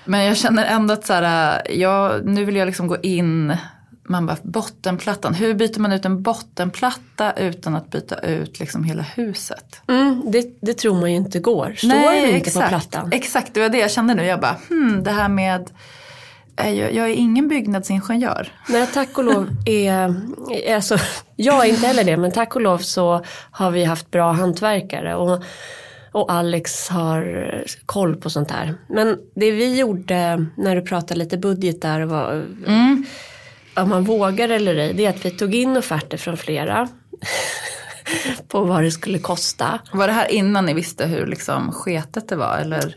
[0.06, 3.58] Men jag känner ändå att så här, ja, nu vill jag liksom gå in
[4.08, 9.04] man bara, bottenplattan, hur byter man ut en bottenplatta utan att byta ut liksom hela
[9.04, 9.82] huset?
[9.88, 11.74] Mm, det, det tror man ju inte går.
[11.78, 13.10] Står Nej, det inte exakt, på plattan?
[13.14, 14.26] Exakt, det var det jag kände nu.
[14.26, 15.70] Jag bara, hmm, det här med
[16.58, 18.48] jag, jag är ingen byggnadsingenjör.
[18.70, 20.16] Nej, tack och lov är,
[20.76, 20.98] alltså,
[21.36, 25.16] jag är inte heller det, men tack och lov så har vi haft bra hantverkare.
[25.16, 25.44] Och,
[26.12, 28.76] och Alex har koll på sånt här.
[28.90, 32.32] Men det vi gjorde när du pratade lite budget där var
[32.68, 33.06] mm.
[33.76, 36.88] om man vågar eller ej, det är att vi tog in offerter från flera.
[38.48, 39.80] på vad det skulle kosta.
[39.92, 42.58] Var det här innan ni visste hur liksom sketet det var?
[42.58, 42.94] Eller?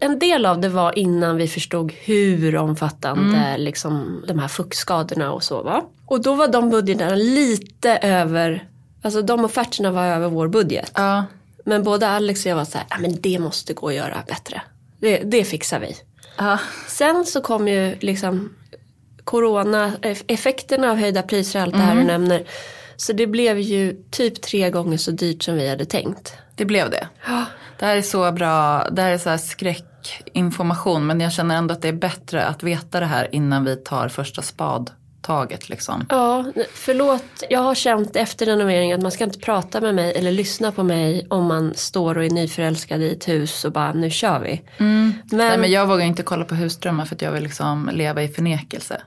[0.00, 3.60] En del av det var innan vi förstod hur omfattande mm.
[3.60, 5.84] liksom, de här fuktskadorna och så var.
[6.06, 8.68] Och då var de budgeterna lite över,
[9.02, 10.92] alltså de offerterna var över vår budget.
[10.94, 11.24] Ja.
[11.64, 14.22] Men både Alex och jag var så här, ja men det måste gå att göra
[14.26, 14.62] bättre.
[15.00, 15.96] Det, det fixar vi.
[16.36, 16.58] Ja.
[16.86, 18.54] Sen så kom ju liksom
[19.24, 19.92] corona,
[20.26, 22.06] effekterna av höjda priser och allt det här mm.
[22.06, 22.44] du nämner.
[23.00, 26.34] Så det blev ju typ tre gånger så dyrt som vi hade tänkt.
[26.54, 27.08] Det blev det?
[27.26, 27.44] Ja.
[27.78, 31.74] Det här är så bra, det här är så här skräckinformation men jag känner ändå
[31.74, 36.06] att det är bättre att veta det här innan vi tar första spadtaget liksom.
[36.08, 37.44] Ja, förlåt.
[37.50, 40.82] Jag har känt efter renoveringen att man ska inte prata med mig eller lyssna på
[40.82, 44.62] mig om man står och är nyförälskad i ett hus och bara nu kör vi.
[44.78, 45.12] Mm.
[45.30, 45.38] Men...
[45.38, 48.28] Nej men jag vågar inte kolla på husdrömmar för att jag vill liksom leva i
[48.28, 49.02] förnekelse.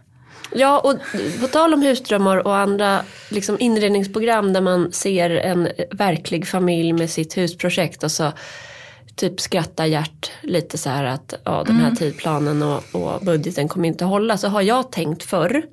[0.55, 0.93] Ja, och
[1.41, 7.09] på tal om husdrömmar och andra liksom inredningsprogram där man ser en verklig familj med
[7.09, 8.31] sitt husprojekt och så
[9.15, 11.95] typ skrattar Gert lite så här att ja, den här mm.
[11.95, 14.37] tidplanen och, och budgeten kommer inte hålla.
[14.37, 15.63] Så har jag tänkt förr,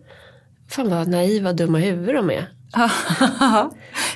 [0.68, 2.48] fan vad naiva dumma huvud de är.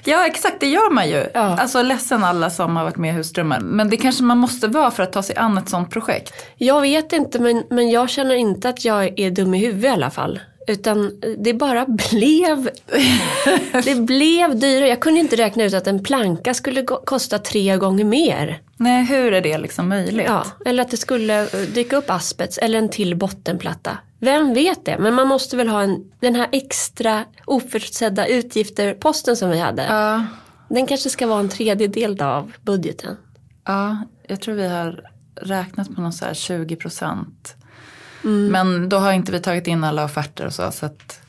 [0.04, 1.26] ja exakt det gör man ju.
[1.34, 1.40] Ja.
[1.40, 3.60] Alltså ledsen alla som har varit med i Husdrömmar.
[3.60, 6.34] Men det kanske man måste vara för att ta sig an ett sånt projekt.
[6.56, 9.88] Jag vet inte men, men jag känner inte att jag är dum i huvudet i
[9.88, 10.40] alla fall.
[10.66, 12.70] Utan det bara blev,
[13.84, 14.88] det blev dyrare.
[14.88, 18.60] Jag kunde inte räkna ut att en planka skulle kosta tre gånger mer.
[18.76, 20.26] Nej, hur är det liksom möjligt?
[20.26, 23.98] Ja, eller att det skulle dyka upp asbest eller en till bottenplatta.
[24.18, 24.98] Vem vet det?
[24.98, 29.84] Men man måste väl ha en, den här extra oförutsedda utgifterposten som vi hade.
[29.84, 30.26] Ja.
[30.68, 33.16] Den kanske ska vara en tredjedel av budgeten.
[33.64, 33.96] Ja,
[34.28, 37.56] jag tror vi har räknat på någon så här 20 procent
[38.24, 38.52] Mm.
[38.52, 40.70] Men då har inte vi tagit in alla offerter och så.
[40.70, 41.20] så att,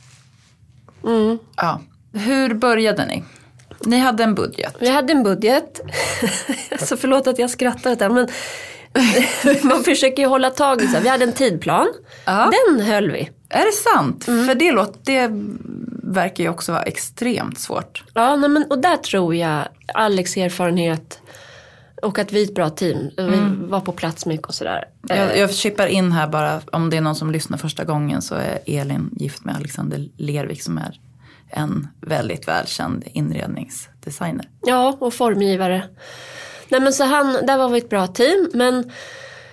[1.04, 1.40] mm.
[1.56, 1.82] ja.
[2.14, 3.24] Hur började ni?
[3.86, 4.76] Ni hade en budget.
[4.80, 5.82] Vi hade en budget.
[6.80, 8.28] så förlåt att jag skrattar åt det men
[9.64, 11.00] man försöker ju hålla tag i så.
[11.00, 11.88] Vi hade en tidplan.
[12.26, 12.52] Ja.
[12.68, 13.30] Den höll vi.
[13.50, 14.28] Är det sant?
[14.28, 14.48] Mm.
[14.48, 15.30] För det, låter, det
[16.14, 18.04] verkar ju också vara extremt svårt.
[18.14, 21.20] Ja, nej, men, och där tror jag Alex erfarenhet
[22.04, 23.10] och att vi är ett bra team.
[23.18, 23.70] Vi mm.
[23.70, 24.86] var på plats mycket och sådär.
[25.08, 28.36] Jag, jag chippar in här bara, om det är någon som lyssnar första gången så
[28.36, 31.00] är Elin gift med Alexander Lervik som är
[31.50, 34.50] en väldigt välkänd inredningsdesigner.
[34.66, 35.84] Ja, och formgivare.
[36.70, 38.50] Nej men så han, där var vi ett bra team.
[38.54, 38.92] Men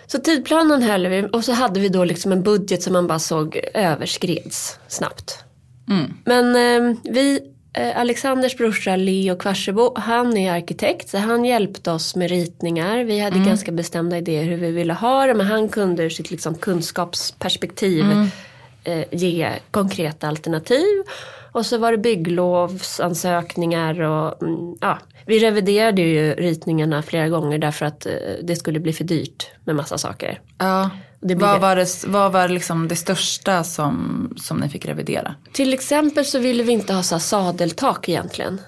[0.06, 3.18] så tidplanen höll vi och så hade vi då liksom en budget som man bara
[3.18, 5.44] såg överskreds snabbt.
[5.88, 6.14] Mm.
[6.24, 12.16] Men eh, vi Eh, Alexanders brorsa Leo Kvarsebo, han är arkitekt så han hjälpte oss
[12.16, 13.04] med ritningar.
[13.04, 13.48] Vi hade mm.
[13.48, 18.04] ganska bestämda idéer hur vi ville ha det men han kunde ur sitt liksom kunskapsperspektiv
[18.04, 18.28] mm.
[18.84, 21.02] eh, ge konkreta alternativ.
[21.52, 27.86] Och så var det bygglovsansökningar och mm, ja, vi reviderade ju ritningarna flera gånger därför
[27.86, 30.40] att eh, det skulle bli för dyrt med massa saker.
[30.58, 30.90] Ja.
[31.22, 35.34] Det vad, var det, vad var liksom det största som, som ni fick revidera?
[35.52, 38.60] Till exempel så ville vi inte ha så sadeltak egentligen.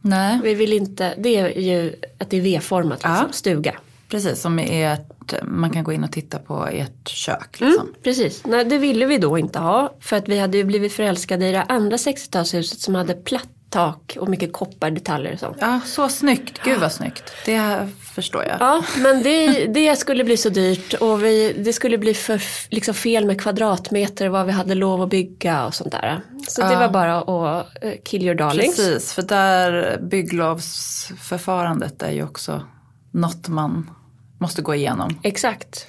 [0.00, 0.40] Nej.
[0.42, 3.28] Vi vill inte, det är ju att det är V-format, liksom, ja.
[3.32, 3.74] stuga.
[4.08, 7.60] Precis, som är ett, man kan gå in och titta på ert kök.
[7.60, 7.86] Liksom.
[7.86, 9.94] Mm, precis, Nej, det ville vi då inte ha.
[10.00, 14.16] För att vi hade ju blivit förälskade i det andra 60-talshuset som hade platt tak
[14.20, 15.56] och mycket koppardetaljer och sånt.
[15.60, 16.60] Ja, så snyggt.
[16.64, 17.32] Gud vad snyggt.
[17.44, 18.56] Det förstår jag.
[18.60, 22.94] Ja, men det, det skulle bli så dyrt och vi, det skulle bli för liksom
[22.94, 26.20] fel med kvadratmeter vad vi hade lov att bygga och sånt där.
[26.48, 26.68] Så ja.
[26.68, 28.76] det var bara att uh, kill your darlings.
[28.76, 32.62] Precis, för där bygglovsförfarandet är ju också
[33.10, 33.90] något man
[34.38, 35.18] måste gå igenom.
[35.22, 35.86] Exakt.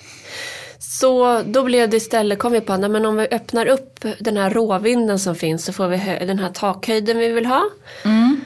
[0.99, 4.38] Så då blev det istället, kom vi på att men om vi öppnar upp den
[4.38, 7.63] här råvinden som finns så får vi den här takhöjden vi vill ha.
[8.06, 8.41] Mm.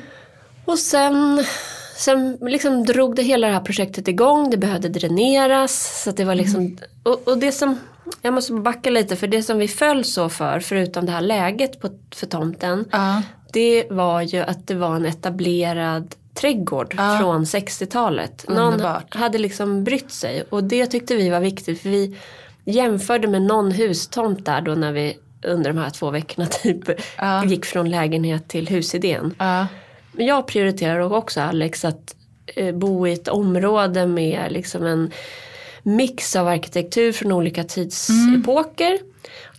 [0.66, 1.44] Och sen,
[1.96, 6.04] sen liksom drog det hela det här projektet igång, det behövde dräneras.
[6.04, 6.78] Så det var liksom, mm.
[7.04, 7.80] och, och, det som,
[8.22, 11.80] jag måste backa lite för det som vi föll så för, förutom det här läget
[11.80, 12.80] på, för tomten.
[12.80, 13.20] Uh.
[13.54, 17.18] Det var ju att det var en etablerad trädgård ja.
[17.20, 18.46] från 60-talet.
[18.50, 22.18] Någon hade liksom brytt sig och det tyckte vi var viktigt för vi
[22.66, 27.46] jämförde med någon hustomt där då när vi under de här två veckorna typ ja.
[27.46, 29.36] gick från lägenhet till husidén.
[29.38, 29.68] Ja.
[30.12, 32.16] Men jag prioriterar också Alex att
[32.56, 35.12] eh, bo i ett område med liksom en
[35.84, 38.92] mix av arkitektur från olika tidsepoker.
[38.92, 39.08] Mm.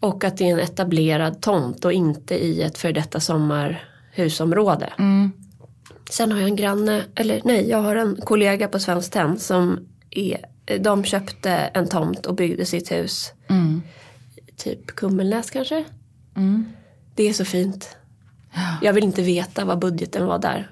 [0.01, 4.93] Och att det är en etablerad tomt och inte i ett för detta sommarhusområde.
[4.99, 5.33] Mm.
[6.11, 9.89] Sen har jag en granne, eller nej, jag har en kollega på Svenskt Tenn som
[10.11, 10.45] är,
[10.81, 13.33] de köpte en tomt och byggde sitt hus.
[13.49, 13.83] Mm.
[14.57, 15.85] Typ Kummelnäs kanske.
[16.37, 16.67] Mm.
[17.15, 17.97] Det är så fint.
[18.83, 20.71] Jag vill inte veta vad budgeten var där.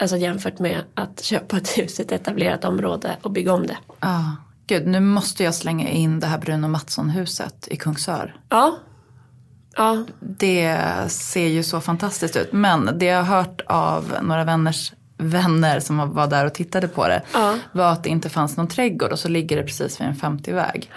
[0.00, 3.76] Alltså jämfört med att köpa ett hus i ett etablerat område och bygga om det.
[4.00, 8.40] Ja, gud nu måste jag slänga in det här Bruno Mattsson-huset i Kungsör.
[8.48, 8.78] Ja.
[9.78, 10.04] Ja.
[10.20, 12.52] Det ser ju så fantastiskt ut.
[12.52, 17.08] Men det jag har hört av några vänners vänner som var där och tittade på
[17.08, 17.54] det Ja.
[17.72, 20.90] var att det inte fanns någon trädgård och så ligger det precis vid en 50-väg.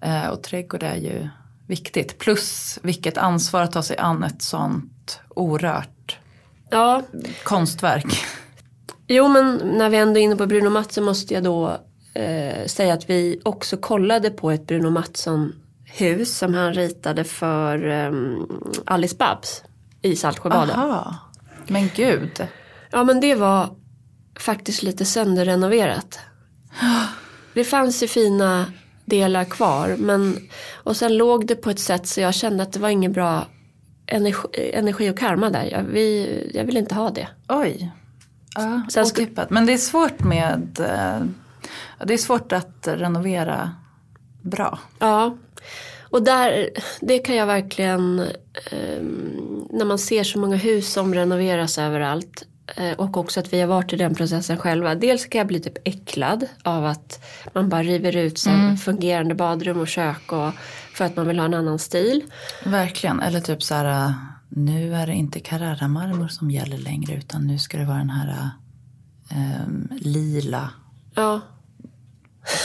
[0.00, 1.28] Eh, och trädgård är ju
[1.66, 2.18] viktigt.
[2.18, 6.18] Plus vilket ansvar att ta sig an ett sånt orört
[6.70, 7.02] ja.
[7.44, 8.24] konstverk.
[9.06, 11.76] Jo men när vi ändå är inne på Bruno Mattsson måste jag då
[12.14, 15.52] eh, säga att vi också kollade på ett Bruno Mattsson
[15.92, 18.12] hus som han ritade för eh,
[18.84, 19.62] Alice Babs
[20.02, 20.76] i Saltsjöbaden.
[20.78, 21.16] Aha.
[21.66, 22.46] Men gud.
[22.90, 23.68] Ja men det var
[24.40, 26.20] faktiskt lite sönderrenoverat.
[27.54, 28.66] Det fanns ju fina
[29.04, 30.36] delar kvar men
[30.74, 33.46] och sen låg det på ett sätt så jag kände att det var ingen bra
[34.06, 35.64] energi, energi och karma där.
[35.64, 37.28] Jag, vi, jag vill inte ha det.
[37.48, 37.92] Oj.
[38.54, 39.50] Ja, Sen otippat.
[39.50, 41.26] Men det är svårt med eh,
[42.04, 43.70] det är svårt att renovera
[44.42, 44.78] bra.
[44.98, 45.36] Ja,
[46.12, 46.68] och där,
[47.00, 48.20] det kan jag verkligen,
[48.70, 52.44] ehm, när man ser så många hus som renoveras överallt
[52.76, 54.94] eh, och också att vi har varit i den processen själva.
[54.94, 59.34] Dels kan jag bli typ äcklad av att man bara river ut så här fungerande
[59.34, 60.52] badrum och kök och,
[60.94, 62.22] för att man vill ha en annan stil.
[62.64, 63.20] Verkligen.
[63.20, 64.06] Eller typ så här.
[64.06, 64.12] eh,
[64.48, 67.14] Nu är det inte Carrara-marmor som gäller längre.
[67.14, 68.50] Utan nu ska det vara den här
[69.30, 70.70] eh, lila.
[71.14, 71.40] Ja,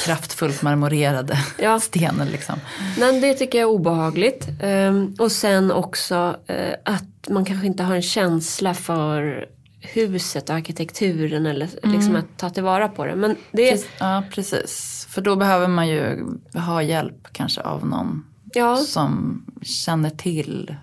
[0.05, 1.79] Kraftfullt marmorerade Ja.
[1.79, 2.59] stenen liksom.
[2.99, 4.47] men det tycker jag är obehagligt.
[4.61, 9.45] Ehm, och sen också eh, att man kanske inte har en känsla för
[9.79, 13.15] huset och arkitekturen eller liksom att ta tillvara på det.
[13.15, 15.05] Men det är, Ja, precis.
[15.09, 20.75] För då behöver man ju ha hjälp kanske av någon ja, som känner till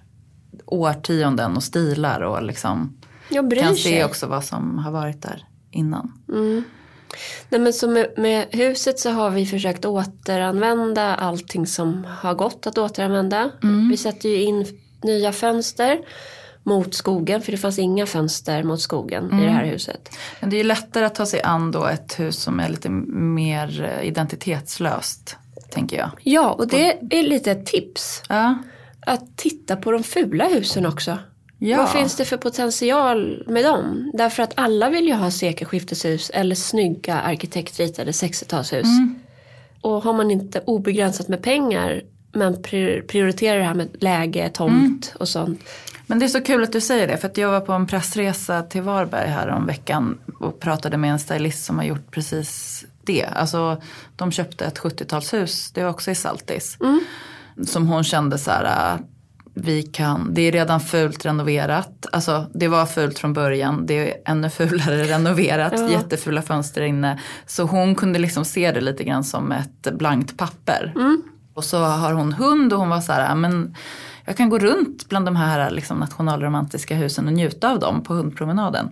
[0.66, 2.96] årtionden och stilar och liksom
[3.42, 6.12] bryr kan se också vad som har varit där innan.
[7.48, 12.66] Nej men så med, med huset så har vi försökt återanvända allting som har gått
[12.66, 13.50] att återanvända.
[13.90, 14.66] Vi sätter ju in
[15.02, 15.98] nya fönster
[16.62, 20.10] mot skogen för det fanns inga fönster mot skogen i det här huset.
[20.40, 22.88] Men det är ju lättare att ta sig an då ett hus som är lite
[22.90, 25.36] mer eh, identitetslöst,
[25.70, 26.10] tänker jag.
[26.22, 28.22] Ja och det är lite ett tips.
[28.28, 28.58] Ja,
[29.06, 31.18] Att titta på de fula husen också.
[31.68, 31.76] Ja.
[31.76, 34.10] Vad finns det för potential med dem?
[34.14, 38.86] Därför att alla vill ju ha sekelskifteshus eller snygga arkitektritade 60-talshus.
[39.80, 45.14] Och har man inte obegränsat med pengar men prior- prioriterar det här med läge, tomt
[45.20, 45.60] och sånt.
[46.06, 47.86] Men det är så kul att du säger det, för att jag var på en
[47.86, 52.84] pressresa till Varberg här om veckan och pratade med en stylist som har gjort precis
[53.04, 53.24] det.
[53.24, 53.82] Alltså,
[54.16, 56.78] de köpte ett 70-talshus, det var också i Saltis.
[57.66, 58.98] Som hon kände så här,
[59.54, 62.06] vi kan, det är redan fult renoverat.
[62.12, 65.88] Alltså det var fult från början, det är ännu fulare renoverat, Ja.
[65.90, 67.20] jättefula fönster inne.
[67.46, 70.92] Så hon kunde liksom se det lite grann som ett blankt papper.
[71.54, 73.74] Och så har hon hund och hon var så här, "Ja, men
[74.24, 78.14] jag kan gå runt bland de här liksom, nationalromantiska husen och njuta av dem på
[78.14, 78.90] hundpromenaden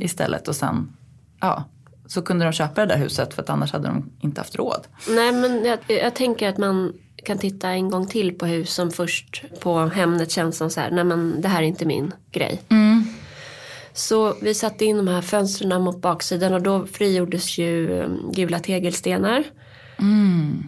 [0.00, 0.48] istället.
[0.48, 0.92] Och sen,
[1.40, 1.64] ja,
[2.06, 4.86] så kunde de köpa det där huset för att annars hade de inte haft råd.
[5.08, 6.92] Nej men jag, jag tänker att man
[7.24, 10.90] kan titta en gång till på hus som först på Hemnet känns som så här,
[10.90, 12.60] nej men det här är inte min grej.
[13.94, 18.58] Så vi satte in de här fönstren mot baksidan och då frigjordes ju um, gula
[18.58, 19.44] tegelstenar.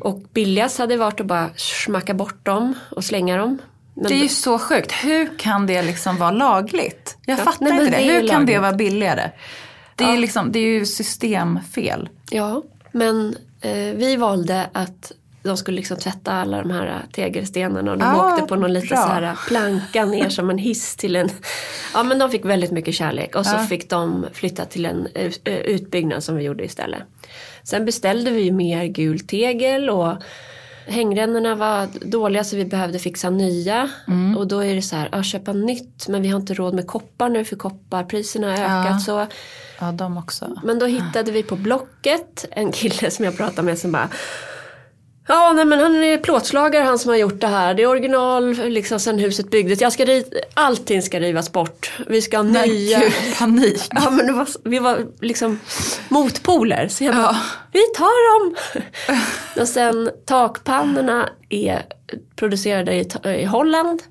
[0.00, 3.58] Och billigast hade varit att bara smacka bort dem och slänga dem.
[3.94, 4.92] Men Det är ju så sjukt.
[4.92, 7.16] Hur kan det liksom vara lagligt?
[7.26, 8.04] Jag Ja, fattar nej, inte det.
[8.04, 8.60] det Hur kan det lagligt.
[8.60, 9.30] vara billigare?
[9.96, 12.08] Det är, liksom, det är ju systemfel.
[12.30, 12.62] Ja,
[12.92, 15.12] men eh, vi valde att
[15.44, 18.88] de skulle liksom tvätta alla de här tegelstenarna och de Ah, åkte på någon liten
[18.88, 18.96] bra.
[18.96, 21.30] så här planka ner som en hiss till en...
[21.94, 23.58] Ja men de fick väldigt mycket kärlek och så Ja.
[23.66, 27.02] fick de flytta till en eh, utbyggnad som vi gjorde istället.
[27.62, 30.12] Sen beställde vi mer gul tegel och
[30.86, 33.90] hängrännorna var dåliga så vi behövde fixa nya.
[34.08, 34.36] Mm.
[34.36, 36.86] Och då är det så här, ja, köpa nytt men vi har inte råd med
[36.86, 38.86] koppar nu för kopparpriserna har ökat.
[38.92, 38.98] Ja.
[38.98, 39.26] Så
[39.80, 40.60] Ja, de också.
[40.64, 44.08] men då hittade vi på Blocket en kille som jag pratade med som bara
[45.28, 47.74] Ja, nej men han är plåtslagare han som har gjort det här.
[47.74, 49.80] Det är original liksom sen huset byggdes.
[49.80, 51.92] Jag ska riv- Allting ska rivas bort.
[52.06, 52.98] Vi ska ha Nej, nya.
[53.00, 53.82] gud, panik.
[53.90, 55.60] Ja men det var, vi var liksom
[56.08, 56.88] motpoler.
[56.88, 57.36] Så jag bara, Ja.
[57.72, 58.56] vi tar dem.
[59.62, 61.82] Och sen takpannorna är
[62.36, 63.08] producerade i,
[63.40, 64.02] i Holland.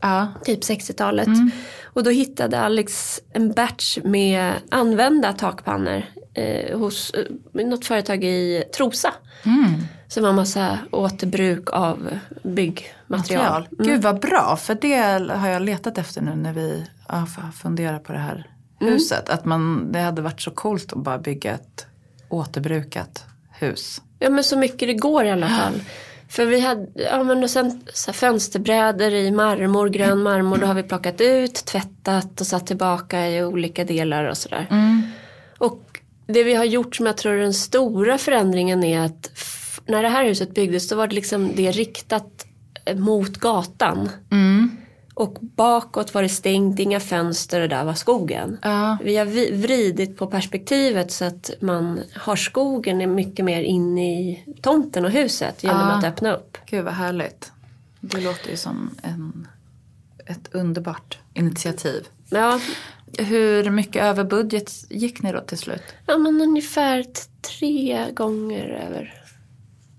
[0.00, 0.28] Ja.
[0.44, 1.26] Typ 60-talet.
[1.26, 1.50] Mm.
[1.94, 6.02] Och då hittade Alex en batch med använda takpannor
[6.34, 9.14] eh, hos eh, något företag i Trosa.
[9.44, 9.82] Mm.
[10.08, 12.88] Som har massa återbruk av byggmaterial.
[13.06, 13.68] Material.
[13.70, 16.86] Gud vad bra, för det har jag letat efter nu när vi
[17.62, 18.46] funderar på det här
[18.80, 19.28] huset.
[19.28, 21.86] Att man, det hade varit så coolt att bara bygga ett
[22.28, 24.02] återbrukat hus.
[24.18, 25.82] Ja men så mycket det går i alla fall.
[26.28, 30.74] För vi hade, ja men och sen så fönsterbrädor i marmor, grön marmor, då har
[30.74, 34.66] vi plockat ut, tvättat och satt tillbaka i olika delar och sådär.
[35.58, 35.91] Och
[36.26, 39.30] det vi har gjort som jag tror är den stora förändringen är att
[39.86, 42.46] när det här huset byggdes då var det liksom det riktat
[42.84, 44.08] eh, mot gatan.
[45.14, 48.58] Och bakåt var det stängt, inga fönster och där var skogen.
[48.62, 48.98] Ja.
[49.04, 55.04] Vi har vridit på perspektivet så att man har skogen mycket mer inne i tomten
[55.04, 55.92] och huset genom Ja.
[55.92, 56.58] att öppna upp.
[56.66, 57.52] Gud vad härligt.
[58.00, 59.48] Det låter ju som en,
[60.26, 62.06] ett underbart initiativ.
[62.30, 62.60] Ja,
[63.18, 65.82] Hur mycket över budget gick ni då till slut?
[66.06, 67.04] ja men ungefär
[67.58, 69.14] tre gånger över.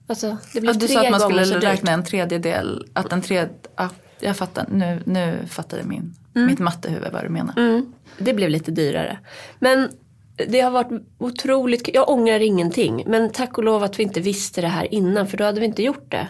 [0.07, 2.88] Alltså det blev Ja, du tre sa att man skulle räkna en tredjedel.
[2.93, 3.89] Att en tredje, ja,
[4.20, 4.66] jag fattar.
[4.72, 7.53] Nu, nu fattar jag min, mitt mattehuvud vad du menar.
[7.57, 9.20] Mm, det blev lite dyrare.
[9.59, 9.89] Men
[10.47, 13.03] det har varit otroligt Jag ångrar ingenting.
[13.07, 15.66] Men tack och lov att vi inte visste det här innan för då hade vi
[15.66, 16.28] inte gjort det.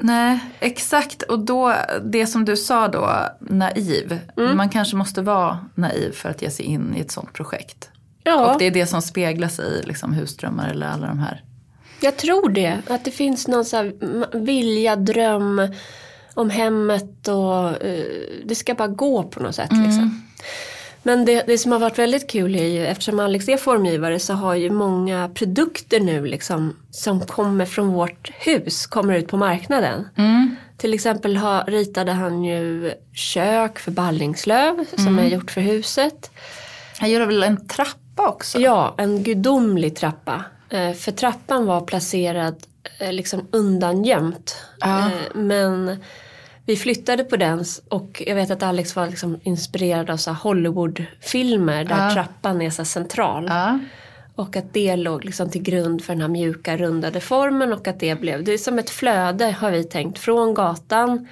[0.00, 1.22] Nej, exakt.
[1.22, 1.74] Och då,
[2.04, 4.18] det som du sa då, naiv.
[4.36, 4.56] Mm.
[4.56, 7.90] Man kanske måste vara naiv för att ge sig in i ett sånt projekt.
[8.22, 11.44] Ja, Och det är det som speglar sig i liksom, husdrömmar eller alla de här.
[12.00, 12.78] jag tror det.
[12.88, 13.92] Att det finns någon så här
[14.38, 15.68] vilja, dröm
[16.34, 18.04] om hemmet och eh,
[18.44, 19.70] det ska bara gå på något sätt.
[19.72, 20.22] Liksom.
[21.02, 24.34] Men det, det som har varit väldigt kul är ju eftersom Alex är formgivare så
[24.34, 30.08] har ju många produkter nu liksom som kommer från vårt hus kommer ut på marknaden.
[30.76, 36.30] Till exempel ha, ritade han ju kök för Ballingslöv som är gjort för huset.
[37.00, 38.60] Jag gör väl en trappa också?
[38.60, 40.44] Ja, en gudomlig trappa.
[40.70, 42.56] Eh, för trappan var placerad
[42.98, 44.56] eh, liksom undangömt.
[44.80, 44.98] Ja.
[44.98, 45.96] Eh, men
[46.70, 51.84] vi flyttade på den och jag vet att Alex var liksom inspirerad av så Hollywoodfilmer
[51.84, 52.14] där Ja.
[52.14, 53.46] trappan är så central.
[53.48, 53.78] Ja.
[54.34, 58.00] Och att det låg liksom till grund för den här mjuka rundade formen och att
[58.00, 60.18] det blev, det är som ett flöde har vi tänkt.
[60.18, 61.28] Från gatan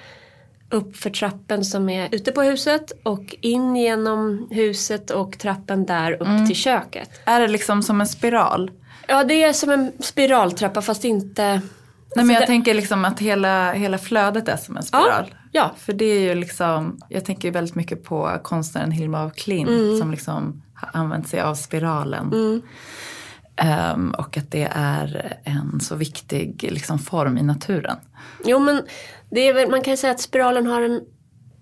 [0.69, 6.11] upp för trappen som är ute på huset och in genom huset och trappen där
[6.11, 7.09] upp till köket.
[7.25, 8.71] Är det liksom som en spiral?
[9.07, 11.61] Ja det är som en spiraltrappa fast inte...
[12.15, 15.35] Nej men jag det- tänker liksom att hela, hela flödet är som en spiral.
[15.51, 19.69] Ja, För det är ju liksom, jag tänker väldigt mycket på konstnären Hilma af Klint
[19.69, 19.97] Mm.
[19.99, 22.61] som liksom har använt sig av spiralen.
[23.55, 27.97] Ehm, och att det är en så viktig liksom, form i naturen.
[28.45, 28.81] jo men
[29.31, 31.01] det är väl, man kan ju säga att spiralen har en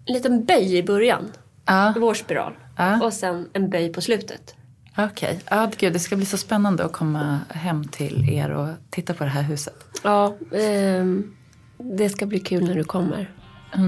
[0.06, 1.32] liten böj i början.
[1.66, 2.54] Ja, Vår spiral.
[2.78, 3.04] Ja.
[3.06, 4.56] Och sen en böj på slutet.
[4.98, 5.40] Okej.
[5.50, 9.24] Ja, gud, det ska bli så spännande att komma hem till er och titta på
[9.24, 9.76] det här huset.
[10.04, 11.34] Ja, ehm,
[11.78, 13.32] det ska bli kul när du kommer.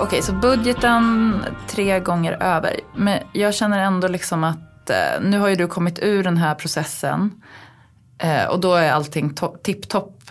[0.00, 1.34] Okej, så budgeten
[1.68, 2.80] tre gånger över.
[2.96, 6.54] Men jag känner ändå liksom att eh, nu har ju du kommit ur den här
[6.54, 7.30] processen.
[8.18, 10.30] Eh, och då är allting to- tipptopp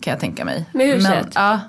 [0.00, 0.64] kan jag tänka mig.
[0.72, 1.10] Med huset?
[1.10, 1.60] Men, ja,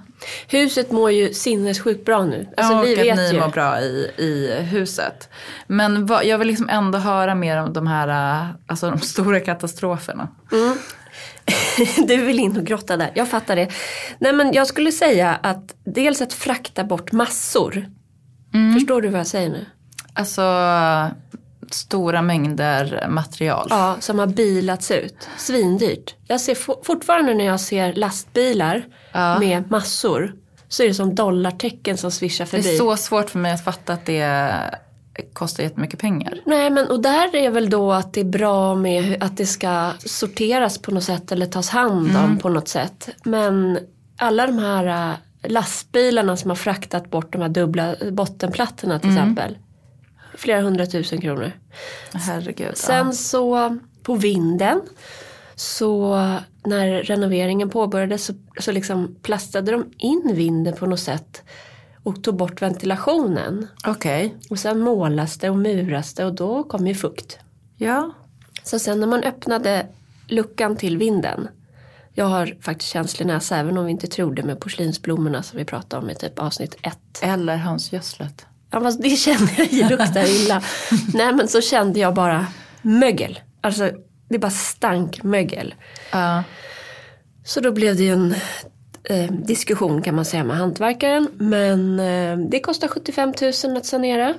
[0.47, 2.47] Huset mår ju sinnessjukt bra nu.
[2.57, 3.39] Alltså, ja, vi och att vet ni ju.
[3.39, 5.29] mår bra i, i huset.
[5.67, 9.39] Men vad, jag vill liksom ändå höra mer om de här, eh, alltså de stora
[9.39, 10.27] katastroferna.
[12.07, 13.71] du vill in och grotta där, jag fattar det.
[14.19, 17.85] Nej men jag skulle säga att dels att frakta bort massor.
[18.53, 18.73] Mm.
[18.73, 19.65] Förstår du vad jag säger nu?
[20.13, 20.41] Alltså
[21.73, 23.67] stora mängder material.
[23.69, 25.29] Ja, som har bilats ut.
[25.37, 26.15] Svindyrt.
[26.27, 29.39] Jag ser for- fortfarande när jag ser lastbilar Ja.
[29.39, 30.33] med massor
[30.67, 32.73] så är det som dollartecken som svischar Det förbi.
[32.73, 34.53] är så svårt för mig att fatta att det
[35.33, 36.39] kostar jättemycket pengar.
[36.45, 39.91] Nej men och där är väl då att det är bra med att det ska
[39.99, 42.37] sorteras på något sätt eller tas hand om Mm.
[42.37, 43.09] på något sätt.
[43.23, 43.79] Men
[44.17, 45.15] alla de här äh,
[45.51, 49.01] lastbilarna som har fraktat bort de här dubbla bottenplattorna Mm.
[49.01, 49.57] till exempel.
[50.37, 51.51] Flera hundratusen kronor.
[52.13, 52.77] Herregud.
[52.77, 54.81] Sen så på vinden
[55.55, 56.15] så
[56.65, 61.43] när renoveringen påbörjades så, så liksom plastade de in vinden på något sätt
[62.03, 63.67] och tog bort ventilationen.
[63.83, 63.91] ja.
[63.91, 64.35] Okej.
[64.49, 67.39] Och sen målas det och muras det och då kommer ju fukt.
[67.77, 68.11] Ja.
[68.63, 69.87] Så sen när man öppnade
[70.27, 71.47] luckan till vinden.
[72.13, 75.65] Jag har faktiskt känslig näsa även om vi inte tror det med porslinsblommorna som vi
[75.65, 77.19] pratade om i typ avsnitt ett.
[77.21, 78.45] Eller hönsgödslet.
[78.71, 80.61] Ja fast det kände jag ju luktar illa.
[81.13, 82.47] Nej men så kände jag bara
[82.81, 83.39] mögel.
[83.61, 83.91] Alltså
[84.29, 85.75] det bara stank mögel.
[86.11, 86.43] Ja.
[87.45, 88.35] Så då blev det ju en
[89.03, 91.27] eh, diskussion kan man säga med hantverkaren.
[91.37, 93.33] Men eh, det kostar 75
[93.65, 94.33] 000 att sanera.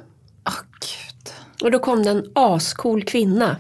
[0.47, 1.33] Åh gud.
[1.63, 3.57] Och då kom det en ascool kvinna.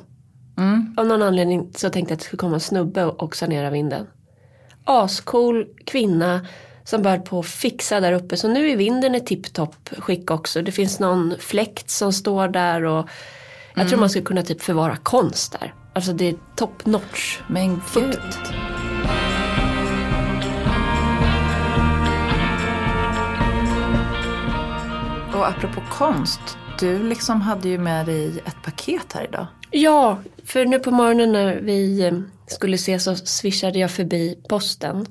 [0.59, 0.95] Mm.
[0.97, 4.07] Av någon anledning så tänkte jag att det skulle komma en snubbe och sanera vinden.
[4.85, 6.47] Ascool kvinna
[6.91, 8.37] som bara på att fixa där uppe.
[8.37, 10.63] Så nu är vinden i tipptopp skick också.
[10.63, 13.09] Det finns någon fläkt som står där och
[13.75, 13.89] jag Mm.
[13.89, 15.75] tror man skulle kunna typ förvara konst där.
[15.95, 17.39] Alltså det är top notch.
[17.49, 18.19] Men gud.
[25.35, 26.41] Och apropå konst,
[26.81, 29.47] du liksom hade ju med dig ett paket här idag.
[29.71, 35.07] Ja, för nu på morgonen när vi eh, skulle ses så swishade jag förbi posten.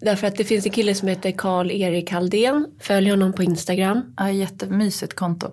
[0.00, 2.66] Därför att det finns en kille som heter Karl-Erik Halldén.
[2.80, 4.14] Följ honom på Instagram.
[4.16, 5.50] Ja, jättemysigt konto.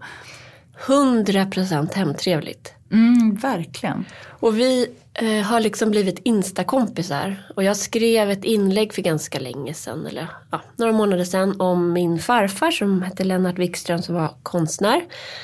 [0.85, 2.73] 100% hemtrevligt.
[2.91, 4.05] Mm, verkligen.
[4.39, 7.51] Och vi eh, har liksom blivit instakompisar.
[7.55, 11.93] Och jag skrev ett inlägg för ganska länge sedan, eller ja, några månader sedan, om
[11.93, 15.01] min farfar som hette Lennart Wikström som var konstnär.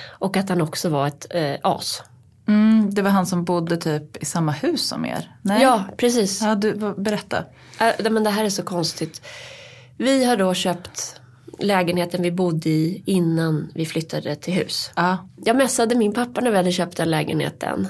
[0.10, 2.04] Och att han också var ett eh, as.
[2.48, 5.36] Mm, det var han som bodde typ i samma hus som er?
[5.42, 5.62] Nej?
[5.62, 6.42] Ja, precis.
[6.42, 7.44] Ja, du, berätta.
[7.80, 9.22] Äh, men det här är så konstigt.
[9.98, 11.16] Vi har då köpt
[11.60, 14.92] lägenheten vi bodde i innan vi flyttade till hus.
[14.96, 15.30] Ja.
[15.46, 17.88] Jag messade min pappa när vi hade köpt den lägenheten.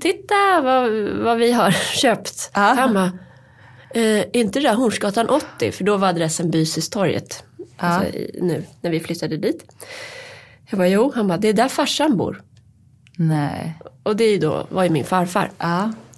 [0.00, 0.92] Titta vad,
[1.24, 2.50] vad vi har köpt.
[2.54, 2.60] Ja.
[2.60, 3.12] Han bara,
[4.02, 5.72] eh, inte det där Hornsgatan 80?
[5.72, 7.44] För då var adressen Bysistorget.
[7.76, 9.64] Alltså, i- nu när vi flyttade dit.
[10.70, 11.12] Jag bara, jo.
[11.14, 12.42] Han bara, det är där farsan bor.
[13.16, 13.78] Nej.
[14.02, 15.50] Och det är ju då, var ju min farfar.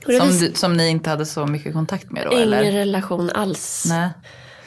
[0.07, 2.73] Som, du, som ni inte hade så mycket kontakt med då Ingen eller?
[2.73, 3.85] relation alls.
[3.89, 4.09] Nej.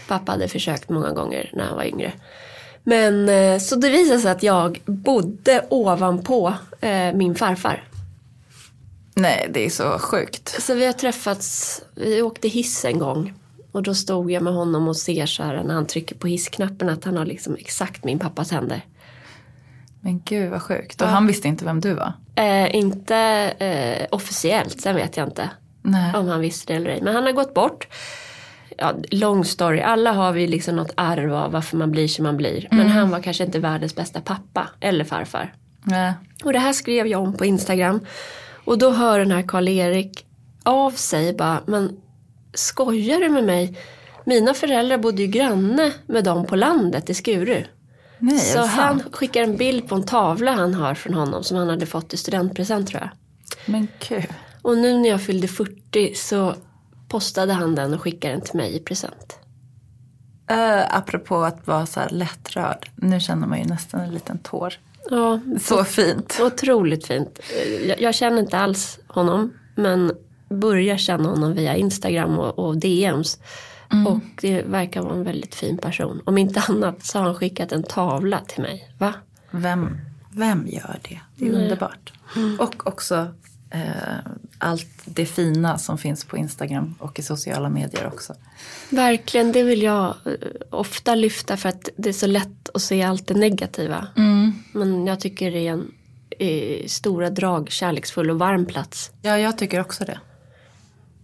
[0.08, 2.14] Pappa hade försökt många gånger när han var yngre.
[2.84, 7.84] Men eh, så det visade sig att jag bodde ovanpå eh, min farfar.
[9.16, 10.62] Nej, det är så sjukt.
[10.62, 13.34] Så vi har träffats, vi åkte hiss en gång.
[13.72, 16.90] Och då stod jag med honom och ser så här när han trycker på hissknappen
[16.90, 18.86] att han har liksom exakt min pappas händer.
[20.02, 21.02] Men gud vad sjukt.
[21.02, 22.14] Och han visste inte vem du var?
[22.36, 23.18] Eh, inte
[23.60, 25.50] eh, officiellt, sen vet jag inte
[25.82, 26.16] Nej.
[26.16, 27.02] om han visste det eller ej.
[27.02, 27.88] Men han har gått bort.
[28.78, 32.38] Ja, long story, alla har vi liksom något arv av varför man blir som man
[32.38, 32.68] blir.
[32.72, 35.54] Men han var kanske inte världens bästa pappa eller farfar.
[35.84, 36.14] Nej.
[36.44, 38.00] Och det här skrev jag om på Instagram.
[38.66, 40.26] Och då hör den här Karl-Erik
[40.64, 41.98] av sig bara, men
[42.54, 43.78] skojar du med mig?
[44.26, 47.64] Mina föräldrar bodde ju granne med dem på landet i Skuru.
[48.22, 51.70] Nej, Så han skickar en bild på en tavla han har från honom som han
[51.70, 53.10] hade fått i studentpresent tror jag.
[53.66, 54.28] Men gud.
[54.62, 56.56] Och nu när jag fyllde 40 så
[57.08, 59.38] postade han den och skickade den till mig i present.
[60.52, 62.90] Uh, apropå att vara så här lättrörd.
[62.96, 64.74] Nu känner man ju nästan en liten tår.
[65.10, 66.40] Ja, Så fint.
[66.42, 67.40] Otroligt fint.
[67.88, 69.54] Jag, jag känner inte alls honom.
[69.76, 70.12] Men
[70.50, 73.40] börjar känna honom via Instagram och, och DMs.
[74.08, 76.22] Och det verkar vara en väldigt fin person.
[76.26, 78.94] Om inte annat så har han skickat en tavla till mig.
[78.98, 79.14] Va?
[79.52, 79.98] Vem,
[80.32, 81.20] vem gör det?
[81.36, 82.14] Det är underbart.
[82.60, 83.28] Och också
[83.70, 83.82] eh,
[84.58, 88.34] allt det fina som finns på Instagram och i sociala medier också.
[88.90, 90.34] Verkligen, det vill jag eh,
[90.70, 94.08] ofta lyfta för att det är så lätt att se allt det negativa.
[94.74, 95.92] Men jag tycker det är en
[96.40, 99.12] i stora drag kärleksfull och varm plats.
[99.22, 100.20] Ja, jag tycker också det.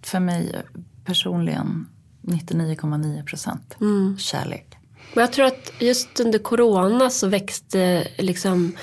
[0.01, 0.61] För mig
[1.05, 1.87] personligen
[2.27, 3.75] 99,9 procent
[4.19, 4.67] kärlek.
[5.15, 8.75] Och jag tror att just under corona så växte liksom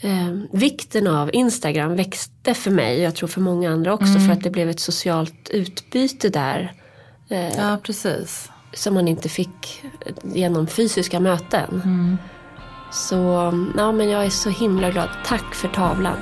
[0.00, 3.00] eh, vikten av Instagram växte för mig.
[3.00, 6.72] Jag tror för många andra också för att det blev ett socialt utbyte där.
[7.28, 8.50] Eh, Ja, precis.
[8.74, 9.82] som man inte fick
[10.22, 11.82] genom fysiska möten.
[12.92, 13.16] Så
[13.76, 15.08] ja, men jag är så himla glad.
[15.26, 16.16] Tack för tavlan.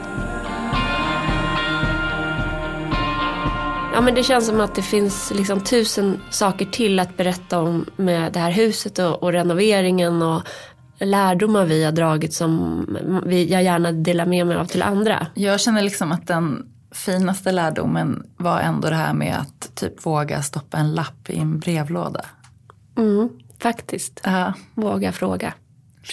[3.97, 7.87] Ja men det känns som att det finns liksom tusen saker till att berätta om
[7.97, 10.43] med det här huset och, och renoveringen och
[10.99, 12.87] lärdomar vi har dragit som
[13.27, 15.27] vi, jag gärna delar med mig av till andra.
[15.35, 20.43] Jag känner liksom att den finaste lärdomen var ändå det här med att typ våga
[20.43, 22.25] stoppa en lapp i en brevlåda.
[22.97, 23.29] Mm,
[23.59, 24.21] faktiskt.
[24.25, 25.55] Ja, Våga fråga.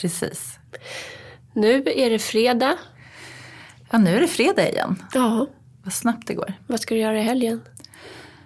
[0.01, 0.59] precis.
[1.53, 2.77] Nu är det fredag.
[3.91, 5.03] Ja, nu är det fredag igen.
[5.13, 5.47] Ja,
[5.83, 6.53] Vad snabbt det går.
[6.67, 7.61] vad ska du göra i helgen?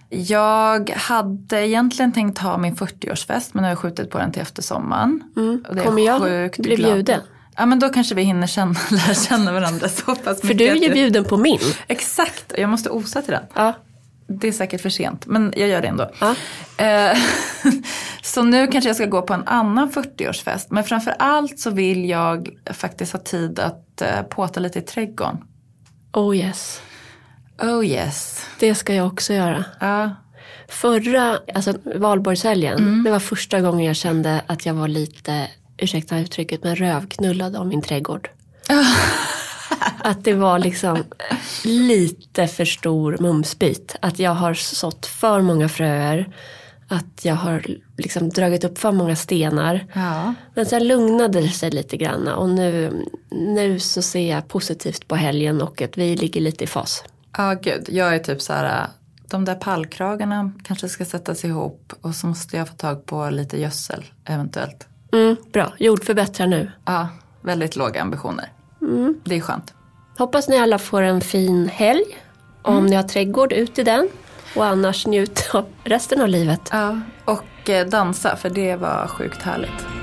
[0.10, 4.42] Jag hade egentligen tänkt ha min 40-årsfest men nu har jag skjutit på den till
[4.42, 5.24] efter sommaren.
[5.36, 5.86] Och det Mm.
[5.86, 7.22] Kommer jag bli bjuden?
[7.58, 10.48] Ja men då kanske vi hinner känna, lära känna varandra så pass mycket.
[10.48, 11.60] För du är ju bjuden på min.
[11.88, 13.44] Exakt, jag måste osa till den.
[13.54, 13.74] Ja.
[14.28, 16.12] Det är säkert för sent, men jag gör det ändå.
[16.20, 16.36] Ja.
[16.86, 17.18] Eh,
[18.24, 20.68] så nu kanske jag ska gå på en annan 40-årsfest.
[20.70, 25.38] Men framför allt så vill jag faktiskt ha tid att eh, påta lite i trädgården.
[26.14, 26.82] Oh yes.
[27.62, 28.46] Oh yes.
[28.60, 29.66] Det ska jag också göra.
[29.80, 30.16] Ja,
[30.70, 35.48] Förra, alltså valborgshelgen, det var första gången jag kände att jag var lite,
[35.78, 38.30] ursäkta uttrycket, men rövknullad av min trädgård.
[40.00, 41.04] att det var liksom
[41.64, 43.96] lite för stor mumsbit.
[44.02, 46.30] Att jag har sått för många fröer.
[46.90, 47.66] att jag har
[47.98, 49.86] liksom dragit upp för många stenar.
[49.94, 50.34] Ja.
[50.56, 55.16] Men sen lugnade det sig lite grann och nu, nu så ser jag positivt på
[55.16, 57.04] helgen och att vi ligger lite i fas.
[57.38, 57.90] Ja, gud.
[57.90, 58.88] Jag är typ så här,
[59.30, 63.62] de där pallkragarna kanske ska sättas ihop och så måste jag få tag på lite
[63.62, 64.88] gödsel eventuellt.
[65.14, 66.72] Mm, bra, jordförbättra nu.
[66.86, 67.08] Ja,
[67.42, 68.52] väldigt låga ambitioner.
[69.24, 69.74] Det är skönt.
[70.18, 72.06] Hoppas ni alla får en fin helg.
[72.62, 74.10] Om ni har trädgård, ut i den.
[74.56, 76.70] Och annars njut av resten av livet.
[76.72, 79.97] Ja, och eh, dansa för det var sjukt härligt.